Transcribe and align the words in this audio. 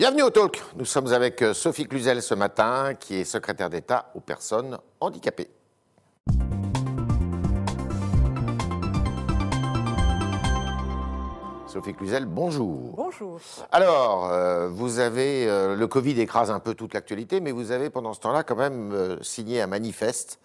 Bienvenue 0.00 0.22
au 0.22 0.30
Talk. 0.30 0.62
Nous 0.76 0.86
sommes 0.86 1.12
avec 1.12 1.42
euh, 1.42 1.52
Sophie 1.52 1.84
Cluzel 1.84 2.22
ce 2.22 2.32
matin, 2.32 2.94
qui 2.98 3.16
est 3.16 3.24
secrétaire 3.24 3.68
d'État 3.68 4.10
aux 4.14 4.20
personnes 4.20 4.78
handicapées. 4.98 5.50
Sophie 11.66 11.92
Cluzel, 11.92 12.24
bonjour. 12.24 12.94
Bonjour. 12.96 13.40
Alors, 13.72 14.30
euh, 14.32 14.70
vous 14.70 15.00
avez, 15.00 15.46
euh, 15.46 15.76
le 15.76 15.86
Covid 15.86 16.18
écrase 16.18 16.50
un 16.50 16.60
peu 16.60 16.72
toute 16.72 16.94
l'actualité, 16.94 17.42
mais 17.42 17.52
vous 17.52 17.70
avez 17.70 17.90
pendant 17.90 18.14
ce 18.14 18.20
temps-là 18.20 18.42
quand 18.42 18.56
même 18.56 18.92
euh, 18.92 19.22
signé 19.22 19.60
un 19.60 19.66
manifeste 19.66 20.40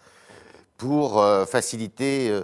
pour 0.76 1.24
faciliter 1.48 2.42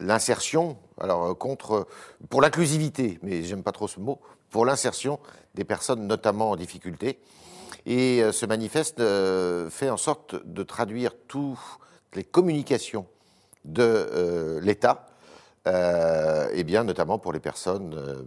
l'insertion, 0.00 0.78
alors 0.98 1.36
contre, 1.36 1.86
pour 2.30 2.40
l'inclusivité, 2.40 3.18
mais 3.22 3.42
j'aime 3.42 3.62
pas 3.62 3.72
trop 3.72 3.86
ce 3.86 4.00
mot, 4.00 4.18
pour 4.48 4.64
l'insertion 4.64 5.18
des 5.54 5.64
personnes 5.64 6.06
notamment 6.06 6.50
en 6.50 6.56
difficulté. 6.56 7.18
Et 7.86 8.22
euh, 8.22 8.32
ce 8.32 8.46
manifeste 8.46 9.00
euh, 9.00 9.68
fait 9.70 9.90
en 9.90 9.96
sorte 9.96 10.36
de 10.44 10.62
traduire 10.62 11.12
toutes 11.28 11.58
les 12.14 12.24
communications 12.24 13.06
de 13.64 13.82
euh, 13.82 14.60
l'État, 14.60 15.06
et 15.66 16.62
bien 16.62 16.84
notamment 16.84 17.18
pour 17.18 17.32
les 17.32 17.40
personnes 17.40 18.26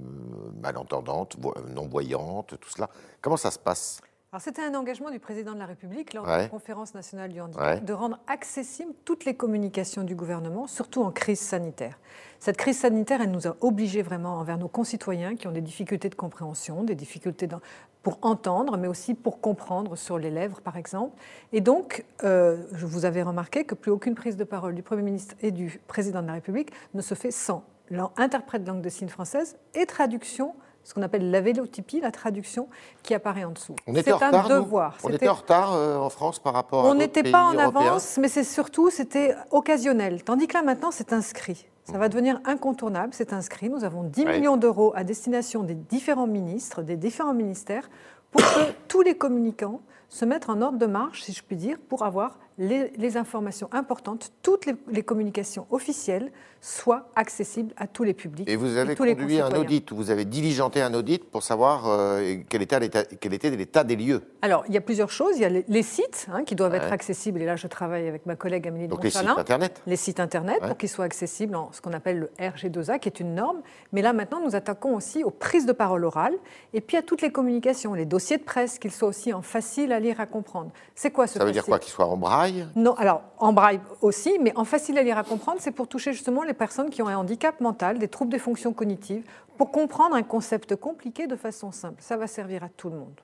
malentendantes, 0.59 1.35
vo- 1.39 1.53
non-voyantes, 1.67 2.59
tout 2.59 2.69
cela. 2.69 2.89
Comment 3.21 3.37
ça 3.37 3.51
se 3.51 3.59
passe? 3.59 4.01
C'était 4.39 4.61
un 4.63 4.73
engagement 4.75 5.09
du 5.11 5.19
président 5.19 5.53
de 5.53 5.59
la 5.59 5.65
République 5.65 6.13
lors 6.13 6.25
de 6.25 6.29
la 6.29 6.47
conférence 6.47 6.93
nationale 6.93 7.31
du 7.31 7.39
handicap 7.41 7.63
Ouais. 7.63 7.79
de 7.81 7.93
rendre 7.93 8.19
accessibles 8.27 8.93
toutes 9.05 9.25
les 9.25 9.35
communications 9.35 10.03
du 10.03 10.15
gouvernement, 10.15 10.67
surtout 10.67 11.01
en 11.03 11.11
crise 11.11 11.39
sanitaire. 11.39 11.97
Cette 12.39 12.57
crise 12.57 12.79
sanitaire, 12.79 13.21
elle 13.21 13.31
nous 13.31 13.47
a 13.47 13.55
obligés 13.61 14.01
vraiment 14.01 14.35
envers 14.35 14.57
nos 14.57 14.67
concitoyens 14.67 15.35
qui 15.35 15.47
ont 15.47 15.51
des 15.51 15.61
difficultés 15.61 16.09
de 16.09 16.15
compréhension, 16.15 16.83
des 16.83 16.95
difficultés 16.95 17.47
dans- 17.47 17.61
pour 18.03 18.19
entendre, 18.21 18.77
mais 18.77 18.87
aussi 18.87 19.13
pour 19.15 19.41
comprendre 19.41 19.95
sur 19.95 20.17
les 20.17 20.29
lèvres, 20.29 20.61
par 20.61 20.77
exemple. 20.77 21.15
Et 21.51 21.61
donc, 21.61 22.05
euh, 22.23 22.63
je 22.73 22.85
vous 22.85 23.05
avais 23.05 23.23
remarqué 23.23 23.65
que 23.65 23.75
plus 23.75 23.91
aucune 23.91 24.15
prise 24.15 24.37
de 24.37 24.43
parole 24.43 24.75
du 24.75 24.83
Premier 24.83 25.01
ministre 25.01 25.35
et 25.41 25.51
du 25.51 25.81
président 25.87 26.21
de 26.21 26.27
la 26.27 26.33
République 26.33 26.71
ne 26.93 27.01
se 27.01 27.15
fait 27.15 27.31
sans 27.31 27.63
l'interprète 27.89 28.63
de 28.63 28.69
langue 28.69 28.81
de 28.81 28.89
signes 28.89 29.07
française 29.09 29.57
et 29.73 29.85
traduction, 29.85 30.53
ce 30.87 30.93
qu'on 30.93 31.01
appelle 31.01 31.29
la 31.31 31.41
vélotypie, 31.41 31.99
la 31.99 32.11
traduction 32.11 32.69
qui 33.03 33.13
apparaît 33.13 33.43
en 33.43 33.51
dessous. 33.51 33.75
On 33.87 33.91
était 33.93 34.03
C'est 34.03 34.13
en 34.13 34.21
un 34.21 34.27
retard, 34.27 34.47
devoir. 34.47 34.97
On 35.03 35.09
était 35.09 35.27
en 35.27 35.33
retard 35.33 35.73
euh, 35.73 35.97
en 35.97 36.09
France 36.09 36.39
par 36.39 36.53
rapport 36.53 36.85
à 36.85 36.89
on 36.89 36.93
n'était 36.93 37.29
pas 37.29 37.43
en 37.43 37.53
européens 37.53 37.87
avance, 37.87 38.17
mais 38.21 38.29
c'est 38.29 38.45
surtout 38.45 38.89
c'était 38.89 39.35
occasionnel. 39.51 40.23
Tandis 40.23 40.47
que 40.47 40.53
là 40.53 40.63
maintenant 40.63 40.91
c'est 40.91 41.11
inscrit. 41.11 41.67
Ça 41.83 41.97
va 41.97 42.07
devenir 42.07 42.39
incontournable, 42.45 43.09
c'est 43.13 43.33
inscrit. 43.33 43.69
Nous 43.69 43.83
avons 43.83 44.03
10 44.03 44.23
Ouais. 44.25 44.37
millions 44.39 44.55
d'euros 44.55 44.93
à 44.95 45.03
destination 45.03 45.63
des 45.63 45.75
différents 45.75 46.27
ministres, 46.27 46.81
des 46.83 46.95
différents 46.95 47.33
ministères, 47.33 47.89
pour 48.31 48.41
que 48.41 48.71
tous 48.87 49.01
les 49.01 49.15
communicants 49.17 49.81
se 50.07 50.23
mettent 50.23 50.49
en 50.49 50.61
ordre 50.61 50.77
de 50.77 50.85
marche, 50.85 51.23
si 51.23 51.33
je 51.33 51.43
puis 51.43 51.57
dire, 51.57 51.77
pour 51.89 52.03
avoir 52.03 52.39
les, 52.57 52.91
les 52.97 53.17
informations 53.17 53.69
importantes, 53.71 54.31
toutes 54.41 54.65
les, 54.65 54.75
les 54.91 55.03
communications 55.03 55.67
officielles 55.71 56.31
soient 56.59 57.09
accessibles 57.15 57.73
à 57.77 57.87
tous 57.87 58.03
les 58.03 58.13
publics. 58.13 58.49
Et 58.49 58.55
vous 58.55 58.77
avez 58.77 58.95
tous 58.95 59.03
les 59.03 59.15
conduit 59.15 59.39
un 59.39 59.51
audit, 59.51 59.91
vous 59.91 60.09
avez 60.09 60.25
diligenté 60.25 60.81
un 60.81 60.93
audit 60.93 61.23
pour 61.23 61.43
savoir 61.43 61.87
euh, 61.87 62.37
quel, 62.49 62.61
était 62.61 62.79
l'état, 62.79 63.03
quel 63.05 63.33
était 63.33 63.49
l'état 63.51 63.83
des 63.83 63.95
lieux. 63.95 64.21
Alors, 64.41 64.63
il 64.67 64.73
y 64.73 64.77
a 64.77 64.81
plusieurs 64.81 65.11
choses. 65.11 65.37
Il 65.37 65.41
y 65.41 65.45
a 65.45 65.49
les, 65.49 65.83
sites 65.83 66.27
hein, 66.31 66.43
qui 66.43 66.55
doivent 66.55 66.75
être 66.75 66.91
accessibles. 66.91 67.41
Et 67.41 67.45
là, 67.45 67.55
je 67.55 67.67
travaille 67.67 68.07
avec 68.07 68.25
ma 68.25 68.35
collègue 68.35 68.67
Amélie 68.67 68.87
de 68.87 68.91
Donc 68.91 69.03
les 69.03 69.09
sites 69.09 69.27
internet. 69.27 69.81
les 69.85 69.95
sites 69.95 70.19
Internet 70.19 70.57
Ouais. 70.61 70.67
pour 70.69 70.77
qu'ils 70.77 70.89
soient 70.89 71.05
accessibles 71.05 71.55
en 71.55 71.71
ce 71.71 71.81
qu'on 71.81 71.93
appelle 71.93 72.19
le 72.19 72.31
RG2A, 72.39 72.99
qui 72.99 73.09
est 73.09 73.19
une 73.19 73.35
norme. 73.35 73.61
Mais 73.91 74.01
là, 74.01 74.13
maintenant, 74.13 74.41
nous 74.43 74.55
attaquons 74.55 74.95
aussi 74.95 75.23
aux 75.23 75.29
prises 75.29 75.65
de 75.65 75.71
parole 75.71 76.03
orales 76.05 76.33
et 76.73 76.81
puis 76.81 76.97
à 76.97 77.01
toutes 77.01 77.21
les 77.21 77.31
communications, 77.31 77.93
les 77.93 78.05
dossiers 78.05 78.37
de 78.37 78.43
presse, 78.43 78.79
qu'ils 78.79 78.91
soient 78.91 79.09
aussi 79.09 79.33
en 79.33 79.41
facile 79.41 79.91
à 79.91 79.99
lire, 79.99 80.19
à 80.19 80.25
comprendre. 80.25 80.71
C'est 80.95 81.11
quoi 81.11 81.27
ce 81.27 81.37
Ça 81.37 81.45
veut 81.45 81.51
dire 81.51 81.65
quoi 81.65 81.79
Qu'il 81.79 81.91
soit 81.91 82.07
en 82.07 82.17
braille 82.17 82.46
non, 82.75 82.93
alors 82.95 83.21
en 83.37 83.53
braille 83.53 83.79
aussi, 84.01 84.37
mais 84.41 84.53
en 84.55 84.65
facile 84.65 84.97
à 84.97 85.03
lire 85.03 85.17
à 85.17 85.23
comprendre, 85.23 85.59
c'est 85.61 85.71
pour 85.71 85.87
toucher 85.87 86.13
justement 86.13 86.43
les 86.43 86.53
personnes 86.53 86.89
qui 86.89 87.01
ont 87.01 87.07
un 87.07 87.17
handicap 87.17 87.59
mental, 87.61 87.99
des 87.99 88.07
troubles 88.07 88.31
des 88.31 88.39
fonctions 88.39 88.73
cognitives, 88.73 89.23
pour 89.57 89.71
comprendre 89.71 90.15
un 90.15 90.23
concept 90.23 90.75
compliqué 90.75 91.27
de 91.27 91.35
façon 91.35 91.71
simple. 91.71 91.97
Ça 91.99 92.17
va 92.17 92.27
servir 92.27 92.63
à 92.63 92.69
tout 92.69 92.89
le 92.89 92.97
monde. 92.97 93.21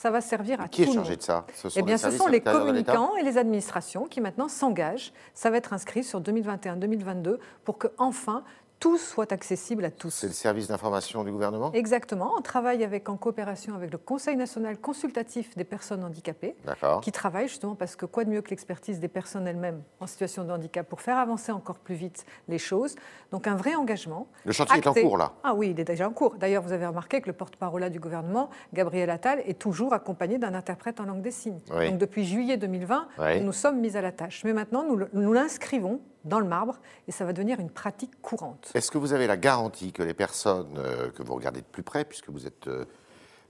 Ça 0.00 0.10
va 0.10 0.20
servir 0.20 0.60
à 0.60 0.68
Qui 0.68 0.82
est 0.82 0.86
tout 0.86 0.92
le 0.92 0.96
chargé 0.96 1.16
de 1.16 1.22
ça? 1.22 1.46
Ce 1.54 1.68
sont 1.68 1.78
Eh 1.78 1.82
bien, 1.82 1.94
les 1.94 2.00
ce 2.00 2.10
sont 2.10 2.26
les 2.26 2.40
communicants 2.40 3.16
et 3.16 3.22
les 3.22 3.38
administrations 3.38 4.06
qui 4.06 4.20
maintenant 4.20 4.48
s'engagent. 4.48 5.12
Ça 5.34 5.50
va 5.50 5.56
être 5.56 5.72
inscrit 5.72 6.02
sur 6.02 6.20
2021-2022 6.20 7.38
pour 7.64 7.78
que 7.78 7.88
enfin 7.98 8.42
tout 8.84 8.98
soit 8.98 9.32
accessible 9.32 9.82
à 9.86 9.90
tous. 9.90 10.10
C'est 10.10 10.26
le 10.26 10.34
service 10.34 10.68
d'information 10.68 11.24
du 11.24 11.32
gouvernement? 11.32 11.72
Exactement. 11.72 12.34
On 12.36 12.42
travaille 12.42 12.84
avec, 12.84 13.08
en 13.08 13.16
coopération 13.16 13.74
avec 13.74 13.90
le 13.90 13.96
Conseil 13.96 14.36
national 14.36 14.76
consultatif 14.76 15.56
des 15.56 15.64
personnes 15.64 16.04
handicapées 16.04 16.54
qui 17.00 17.10
travaille 17.10 17.48
justement 17.48 17.76
parce 17.76 17.96
que 17.96 18.04
quoi 18.04 18.24
de 18.24 18.30
mieux 18.30 18.42
que 18.42 18.50
l'expertise 18.50 19.00
des 19.00 19.08
personnes 19.08 19.46
elles-mêmes 19.46 19.80
en 20.00 20.06
situation 20.06 20.44
de 20.44 20.52
handicap 20.52 20.86
pour 20.86 21.00
faire 21.00 21.16
avancer 21.16 21.50
encore 21.50 21.78
plus 21.78 21.94
vite 21.94 22.26
les 22.46 22.58
choses? 22.58 22.94
Donc 23.32 23.46
un 23.46 23.56
vrai 23.56 23.74
engagement. 23.74 24.26
Le 24.44 24.52
chantier 24.52 24.76
est 24.76 24.86
en 24.86 24.92
cours 24.92 25.16
là? 25.16 25.32
Ah 25.44 25.54
oui, 25.54 25.70
il 25.70 25.80
est 25.80 25.84
déjà 25.84 26.06
en 26.06 26.12
cours. 26.12 26.34
D'ailleurs, 26.34 26.62
vous 26.62 26.72
avez 26.72 26.86
remarqué 26.86 27.22
que 27.22 27.26
le 27.28 27.32
porte-parole 27.32 27.88
du 27.88 28.00
gouvernement, 28.00 28.50
Gabriel 28.74 29.08
Attal, 29.08 29.42
est 29.46 29.58
toujours 29.58 29.94
accompagné 29.94 30.36
d'un 30.36 30.52
interprète 30.52 31.00
en 31.00 31.06
langue 31.06 31.22
des 31.22 31.30
signes. 31.30 31.60
Oui. 31.74 31.88
Donc 31.88 31.96
depuis 31.96 32.26
juillet 32.26 32.58
2020, 32.58 33.08
Oui. 33.18 33.40
nous 33.40 33.52
sommes 33.52 33.80
mis 33.80 33.96
à 33.96 34.02
la 34.02 34.12
tâche. 34.12 34.42
Mais 34.44 34.52
maintenant, 34.52 34.84
nous 34.84 35.32
l'inscrivons 35.32 36.02
dans 36.24 36.40
le 36.40 36.46
marbre 36.46 36.78
et 37.08 37.12
ça 37.12 37.24
va 37.24 37.32
devenir 37.32 37.60
une 37.60 37.70
pratique 37.70 38.20
courante. 38.22 38.70
Est-ce 38.74 38.90
que 38.90 38.98
vous 38.98 39.12
avez 39.12 39.26
la 39.26 39.36
garantie 39.36 39.92
que 39.92 40.02
les 40.02 40.14
personnes 40.14 40.76
euh, 40.78 41.10
que 41.10 41.22
vous 41.22 41.34
regardez 41.34 41.60
de 41.60 41.66
plus 41.66 41.82
près, 41.82 42.04
puisque 42.04 42.30
vous 42.30 42.46
êtes 42.46 42.66
euh, 42.66 42.84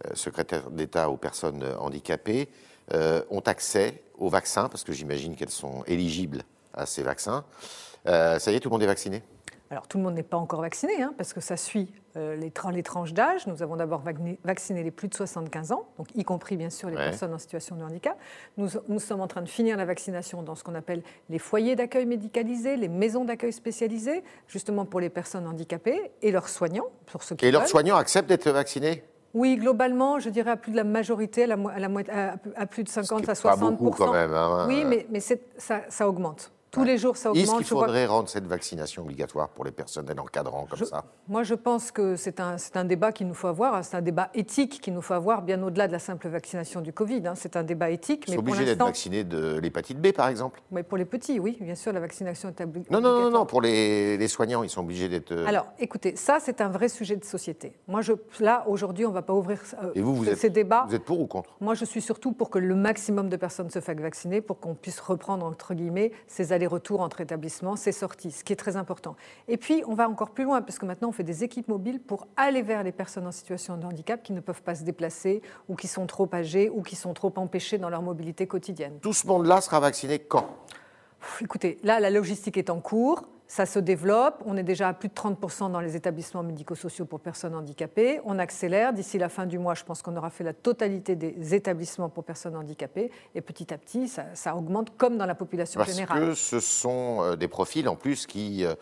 euh, 0.07 0.15
secrétaire 0.15 0.71
d'État 0.71 1.11
aux 1.11 1.17
personnes 1.17 1.65
handicapées, 1.79 2.49
ont 3.31 3.43
accès 3.47 4.03
aux 4.19 4.29
vaccins? 4.29 4.69
Parce 4.69 4.85
que 4.85 4.93
j'imagine 4.93 5.37
qu'elles 5.37 5.51
sont 5.51 5.85
éligibles 5.87 6.43
à 6.75 6.85
ces 6.85 7.03
vaccins. 7.03 7.45
Ça 8.05 8.39
y 8.51 8.55
est, 8.55 8.61
tout 8.61 8.69
le 8.69 8.75
monde 8.75 8.83
est 8.83 8.87
vacciné? 8.87 9.23
Alors, 9.75 9.89
tout 9.89 9.99
le 9.99 10.05
monde 10.05 10.15
n'est 10.15 10.23
pas 10.23 10.37
encore 10.37 10.61
vacciné, 10.61 11.03
hein, 11.03 11.13
parce 11.17 11.33
que 11.33 11.41
ça 11.41 11.57
suit 11.57 11.93
euh, 12.17 12.37
les, 12.37 12.51
tra- 12.51 12.73
les 12.73 12.85
tranches 12.85 13.13
d'âge. 13.13 13.49
Nous 13.49 13.61
avons 13.61 13.75
d'abord 13.75 14.03
vacciné, 14.45 14.85
les 14.85 14.93
plus 14.93 15.09
de 15.09 15.15
75 15.15 15.73
ans, 15.73 15.85
donc 15.99 16.07
y 16.15 16.23
compris 16.23 16.57
bien 16.57 16.71
sûr 16.71 16.89
les 16.91 16.97
Ouais. 16.97 17.03
personnes 17.07 17.35
en 17.35 17.39
situation 17.41 17.75
de 17.75 17.83
handicap. 17.83 18.17
Nous, 18.57 18.69
nous 18.87 19.01
sommes 19.01 19.21
en 19.21 19.27
train 19.27 19.43
de 19.43 19.49
finir 19.49 19.77
la 19.77 19.85
vaccination 19.85 20.45
dans 20.45 20.55
ce 20.55 20.63
qu'on 20.63 20.77
appelle 20.77 21.03
les 21.29 21.41
foyers 21.41 21.75
d'accueil 21.75 22.07
médicalisés, 22.07 22.77
les 22.77 22.87
maisons 22.89 23.25
d'accueil 23.25 23.53
spécialisées, 23.53 24.23
justement 24.47 24.85
pour 24.85 25.01
les 25.01 25.09
personnes 25.11 25.45
handicapées 25.49 26.13
et 26.23 26.31
leurs 26.31 26.49
soignants, 26.49 26.87
pour 27.07 27.25
ceux 27.25 27.35
qui 27.35 27.45
Et 27.47 27.51
leurs 27.51 27.67
soignants 27.67 27.97
acceptent 27.97 28.29
d'être 28.29 28.49
vaccinés? 28.51 29.03
Oui, 29.35 29.57
globalement, 29.57 30.21
je 30.21 30.31
dirais 30.31 30.53
à 30.53 30.57
plus 30.57 30.71
de 30.71 30.77
la 30.77 30.85
majorité, 30.85 31.43
à, 31.43 31.47
la 31.49 31.57
à 31.73 31.79
la 31.81 32.67
plus 32.67 32.85
de 32.85 32.89
50 32.89 33.25
à 33.25 33.27
Pas 33.27 33.35
60 33.35 33.77
beaucoup 33.77 33.91
quand 34.05 34.13
même. 34.13 34.33
hein. 34.33 34.67
Oui, 34.69 34.85
mais, 34.87 35.05
mais 35.11 35.19
c'est- 35.19 35.43
ça, 35.59 35.81
ça 35.89 36.09
augmente. 36.09 36.53
Tous 36.75 36.81
Ouais. 36.81 36.87
les 36.87 36.99
jours, 36.99 37.17
ça 37.17 37.31
Est-ce 37.31 37.43
augmente. 37.43 37.57
qu'il 37.59 37.67
Je 37.67 37.75
vois- 37.75 37.85
faudrait 37.85 38.07
rendre 38.07 38.29
cette 38.29 38.47
vaccination 38.47 39.03
obligatoire 39.03 39.49
pour 39.49 39.65
les 39.65 39.71
personnels 39.71 40.19
encadrants 40.21 40.67
comme 40.69 40.79
Je- 40.79 40.85
ça? 40.85 41.05
Moi, 41.29 41.43
je 41.45 41.55
pense 41.55 41.91
que 41.91 42.17
c'est 42.17 42.41
un, 42.41 42.59
c'est 42.59 42.77
un 42.77 42.85
débat 42.85 43.13
qu'il 43.13 43.27
nous 43.29 43.35
faut 43.35 43.47
avoir. 43.47 43.85
C'est 43.85 43.97
un 43.97 44.03
débat 44.03 44.29
éthique 44.35 44.81
qu'il 44.81 44.93
nous 44.93 45.01
faut 45.03 45.15
avoir, 45.15 45.43
bien 45.43 45.63
au-delà 45.63 45.87
de 45.87 45.93
la 45.93 45.99
simple 45.99 46.29
vaccination 46.29 46.81
du 46.81 46.93
Covid. 46.93 47.23
hein. 47.27 47.35
C'est 47.37 47.57
un 47.57 47.63
débat 47.63 47.91
éthique. 47.91 48.25
Ils 48.27 48.33
Mais 48.33 48.37
sont 48.37 48.43
pour 48.43 48.53
obligés 48.53 48.67
d'être 48.67 48.85
vaccinés 48.85 49.25
de 49.25 49.59
l'hépatite 49.59 50.01
B, 50.01 50.13
par 50.13 50.29
exemple 50.29 50.61
mais 50.71 50.83
pour 50.83 50.99
les 50.99 51.05
petits, 51.05 51.39
oui, 51.41 51.57
bien 51.61 51.75
sûr, 51.75 51.93
la 51.93 52.01
vaccination 52.01 52.49
est 52.49 52.61
obli- 52.61 52.85
Non, 52.91 53.01
non, 53.01 53.01
non, 53.01 53.09
obligatoire. 53.11 53.31
non, 53.31 53.47
pour 53.47 53.61
les, 53.63 54.17
les 54.19 54.29
soignants, 54.29 54.63
ils 54.63 54.69
sont 54.71 54.81
obligés 54.83 55.09
d'être. 55.09 55.33
euh, 55.33 55.47
Alors, 55.47 55.67
écoutez, 55.79 56.17
ça, 56.17 56.39
c'est 56.41 56.61
un 56.61 56.69
vrai 56.69 56.89
sujet 56.89 57.17
de 57.17 57.25
société. 57.25 57.77
Moi, 57.87 58.01
je, 58.03 58.13
là, 58.41 58.65
aujourd'hui, 58.67 59.07
on 59.07 59.11
ne 59.11 59.15
va 59.15 59.23
pas 59.23 59.33
ouvrir 59.35 59.61
euh, 59.83 59.93
Et 59.95 60.01
vous, 60.03 60.15
vous 60.15 60.29
êtes- 60.29 60.39
ces 60.39 60.51
débats. 60.51 60.85
Vous 60.89 60.95
êtes 60.95 61.05
pour 61.05 61.21
ou 61.21 61.27
contre? 61.27 61.57
Moi, 61.61 61.75
je 61.75 61.85
suis 61.85 62.03
surtout 62.03 62.33
pour 62.33 62.51
que 62.51 62.59
le 62.59 62.75
maximum 62.75 63.29
de 63.29 63.37
personnes 63.37 63.71
se 63.71 63.79
fassent 63.81 63.95
vacciner, 63.95 64.41
pour 64.41 64.59
qu'on 64.59 64.75
puisse 64.75 64.99
reprendre, 64.99 65.47
entre 65.47 65.73
guillemets, 65.75 66.11
ces 66.27 66.53
allers-retours 66.65 67.01
entre 67.01 67.21
établissements, 67.21 67.77
ces 67.77 67.93
sorties, 67.93 68.31
ce 68.31 68.45
qui 68.45 68.53
est 68.53 68.57
très 68.57 68.77
important. 68.77 69.17
Et 69.49 69.57
puis, 69.57 69.83
on 69.87 69.95
va 69.95 70.09
encore 70.09 70.31
plus 70.31 70.45
loin, 70.45 70.63
parce 70.63 70.79
que 70.79 70.87
maintenant, 70.87 71.09
on 71.09 71.13
fait 71.13 71.23
des 71.23 71.45
équipes 71.45 71.69
mobiles 71.69 72.01
pour 72.01 72.27
aller 72.37 72.63
vers 72.63 72.83
les 72.83 72.93
personnes 72.93 73.27
en 73.27 73.33
situation 73.33 73.77
de 73.77 73.85
handicap 73.85 74.23
qui 74.23 74.33
ne 74.33 74.41
peuvent 74.41 74.63
pas 74.63 74.75
se 74.75 74.83
déplacer, 74.83 75.43
ou 75.69 75.77
qui 75.77 75.89
sont 75.89 76.07
trop 76.07 76.29
âgées, 76.33 76.71
ou 76.71 76.83
qui 76.83 76.97
sont 76.97 77.15
trop 77.15 77.33
empêchées 77.37 77.79
dans 77.79 77.91
leur 77.91 78.03
mobilité 78.03 78.47
quotidienne. 78.47 78.99
Tout 79.01 79.13
ce 79.13 79.27
monde-là 79.27 79.61
sera 79.61 79.81
vacciné 79.81 80.19
quand? 80.19 80.49
Écoutez, 81.41 81.79
là, 81.83 82.01
la 82.01 82.11
logistique 82.11 82.57
est 82.57 82.71
en 82.71 82.81
cours. 82.81 83.25
Ça 83.47 83.67
se 83.67 83.79
développe. 83.79 84.43
On 84.47 84.57
est 84.57 84.63
déjà 84.63 84.89
à 84.89 84.95
plus 84.95 85.09
de 85.09 85.15
30% 85.15 85.71
dans 85.71 85.81
les 85.81 85.97
établissements 85.97 86.43
médico-sociaux 86.43 87.05
pour 87.05 87.21
personnes 87.21 87.55
handicapées. 87.55 88.21
On 88.25 88.39
accélère. 88.39 88.93
D'ici 88.93 89.19
la 89.19 89.29
fin 89.29 89.45
du 89.47 89.59
mois, 89.59 89.75
je 89.75 89.85
pense 89.85 90.01
qu'on 90.03 90.17
aura 90.17 90.31
fait 90.31 90.45
la 90.45 90.55
totalité 90.55 91.15
des 91.15 91.55
établissements 91.55 92.09
pour 92.09 92.25
personnes 92.25 92.57
handicapées. 92.57 93.11
Et 93.35 93.41
petit 93.43 93.73
à 93.73 93.79
petit, 93.79 94.09
ça, 94.09 94.25
ça 94.35 94.57
augmente 94.57 94.97
comme 94.97 95.19
dans 95.19 95.27
la 95.27 95.35
population 95.35 95.79
Parce 95.79 95.93
générale. 95.93 96.21
que 96.31 96.35
ce 96.35 96.59
sont 96.59 97.19
euh, 97.21 97.37
des 97.37 97.49
profils 97.49 97.87
en 97.89 97.97
plus 97.97 98.27
qui, 98.27 98.65
euh, 98.65 98.75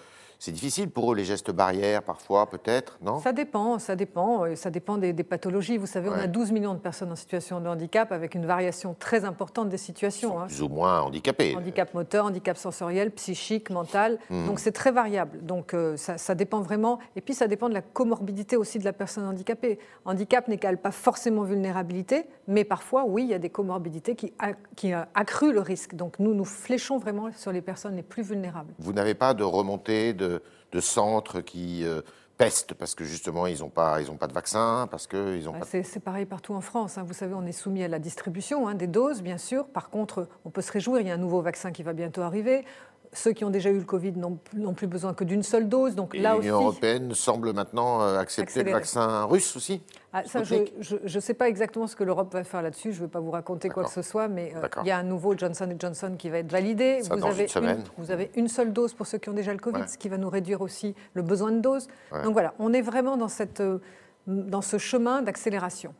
c'est 0.42 0.50
difficile 0.50 0.90
pour 0.90 1.12
eux, 1.12 1.14
les 1.14 1.24
gestes 1.24 1.52
barrières, 1.52 2.02
parfois, 2.02 2.50
peut-être, 2.50 2.98
non? 3.00 3.20
Ça 3.20 3.32
dépend, 3.32 3.78
ça 3.78 3.94
dépend. 3.94 4.44
Euh, 4.44 4.56
ça 4.56 4.70
dépend 4.70 4.98
des, 4.98 5.14
pathologies. 5.22 5.76
Vous 5.76 5.86
savez, 5.86 6.08
on 6.08 6.14
a 6.14 6.26
12 6.26 6.50
millions 6.50 6.74
de 6.74 6.80
personnes 6.80 7.12
en 7.12 7.16
situation 7.16 7.60
de 7.60 7.68
handicap 7.68 8.10
avec 8.10 8.34
une 8.34 8.44
variation 8.44 8.96
très 8.98 9.24
importante 9.24 9.68
des 9.68 9.76
situations. 9.76 10.40
Hein. 10.40 10.46
Plus 10.48 10.62
ou 10.62 10.68
moins 10.68 11.02
handicapés. 11.02 11.54
Handicap 11.56 11.94
moteur, 11.94 12.24
handicap 12.26 12.56
sensoriel, 12.56 13.12
psychique, 13.12 13.70
mental. 13.70 14.18
Hmm. 14.30 14.46
Donc 14.48 14.58
c'est 14.58 14.72
très 14.72 14.90
variable. 14.90 15.44
Donc 15.44 15.74
euh, 15.74 15.96
ça, 15.96 16.34
dépend 16.34 16.60
vraiment. 16.60 16.98
Et 17.14 17.20
puis 17.20 17.34
ça 17.34 17.46
dépend 17.46 17.68
de 17.68 17.74
la 17.74 17.82
comorbidité 17.82 18.56
aussi 18.56 18.80
de 18.80 18.84
la 18.84 18.92
personne 18.92 19.24
handicapée. 19.24 19.78
Handicap 20.04 20.48
n'égale 20.48 20.78
pas 20.78 20.90
forcément 20.90 21.44
vulnérabilité, 21.44 22.26
mais 22.48 22.64
parfois, 22.64 23.04
oui, 23.04 23.22
il 23.22 23.28
y 23.28 23.34
a 23.34 23.38
des 23.38 23.50
comorbidités 23.50 24.16
qui, 24.16 24.32
a, 24.40 24.54
qui 24.74 24.92
accruent 24.92 25.52
le 25.52 25.60
risque. 25.60 25.94
Donc 25.94 26.18
nous, 26.18 26.34
nous 26.34 26.44
fléchons 26.44 26.98
vraiment 26.98 27.30
sur 27.30 27.52
les 27.52 27.62
personnes 27.62 27.94
les 27.94 28.02
plus 28.02 28.24
vulnérables. 28.24 28.74
Vous 28.80 28.92
n'avez 28.92 29.14
pas 29.14 29.34
de 29.34 29.44
remontée 29.44 30.12
de 30.14 30.31
de, 30.72 30.80
centres 30.80 31.40
qui 31.40 31.84
euh, 31.84 32.00
pestent 32.38 32.74
parce 32.74 32.94
que 32.94 33.04
justement 33.04 33.46
ils 33.46 33.60
n'ont 33.60 33.68
pas, 33.68 34.00
ils 34.00 34.10
pas 34.16 34.26
de 34.26 34.32
vaccin, 34.32 34.88
parce 34.90 35.06
qu'ils 35.06 35.48
ont 35.48 35.52
bah, 35.52 35.66
C'est 35.70 36.00
pareil 36.00 36.26
partout 36.26 36.54
en 36.54 36.60
France. 36.60 36.98
Hein. 36.98 37.04
Vous 37.06 37.14
savez, 37.14 37.34
on 37.34 37.46
est 37.46 37.52
soumis 37.52 37.84
à 37.84 37.88
la 37.88 37.98
distribution 37.98 38.68
hein, 38.68 38.74
des 38.74 38.86
doses, 38.86 39.22
bien 39.22 39.38
sûr. 39.38 39.66
Par 39.66 39.90
contre, 39.90 40.28
on 40.44 40.50
peut 40.50 40.62
se 40.62 40.72
réjouir, 40.72 41.00
il 41.00 41.08
y 41.08 41.10
a 41.10 41.14
un 41.14 41.18
nouveau 41.18 41.40
vaccin 41.40 41.72
qui 41.72 41.82
va 41.82 41.92
bientôt 41.92 42.22
arriver 42.22 42.64
ceux 43.12 43.32
qui 43.32 43.44
ont 43.44 43.50
déjà 43.50 43.70
eu 43.70 43.78
le 43.78 43.84
Covid 43.84 44.14
n'ont 44.16 44.72
plus 44.72 44.86
besoin 44.86 45.12
que 45.12 45.24
d'une 45.24 45.42
seule 45.42 45.68
dose. 45.68 45.94
Donc 45.94 46.16
là 46.16 46.36
l'Union 46.38 46.60
européenne 46.60 47.14
semble 47.14 47.52
maintenant 47.52 48.00
euh, 48.00 48.18
accepter 48.18 48.62
le 48.62 48.72
vaccin 48.72 49.24
russe 49.24 49.54
aussi 49.54 49.82
ah, 50.14 50.22
Je 50.24 51.14
ne 51.14 51.20
sais 51.20 51.34
pas 51.34 51.48
exactement 51.48 51.86
ce 51.86 51.94
que 51.94 52.04
l'Europe 52.04 52.32
va 52.32 52.42
faire 52.42 52.62
là-dessus. 52.62 52.92
Je 52.92 52.98
ne 52.98 53.02
veux 53.02 53.10
pas 53.10 53.20
vous 53.20 53.30
raconter 53.30 53.68
quoi 53.68 53.84
que 53.84 53.90
ce 53.90 54.00
soit, 54.00 54.28
mais 54.28 54.54
euh, 54.56 54.66
il 54.82 54.88
y 54.88 54.90
a 54.90 54.98
un 54.98 55.02
nouveau 55.02 55.36
Johnson 55.36 55.68
Johnson 55.78 56.14
qui 56.18 56.30
va 56.30 56.38
être 56.38 56.50
validé. 56.50 57.00
vous, 57.02 57.24
avez 57.24 57.46
une, 57.54 57.84
vous 57.98 58.10
avez 58.10 58.30
une 58.34 58.48
seule 58.48 58.72
dose 58.72 58.94
pour 58.94 59.06
ceux 59.06 59.18
qui 59.18 59.28
ont 59.28 59.34
déjà 59.34 59.52
le 59.52 59.58
Covid, 59.58 59.88
ce 59.88 59.98
qui 59.98 60.08
va 60.08 60.16
nous 60.16 60.30
réduire 60.30 60.62
aussi 60.62 60.94
le 61.12 61.22
besoin 61.22 61.52
de 61.52 61.60
doses. 61.60 61.88
Donc 62.24 62.32
voilà, 62.32 62.54
on 62.58 62.72
est 62.72 62.82
vraiment 62.82 63.18
dans, 63.18 63.28
cette, 63.28 63.60
euh, 63.60 63.78
dans 64.26 64.62
ce 64.62 64.78
chemin 64.78 65.20
d'accélération. 65.20 65.94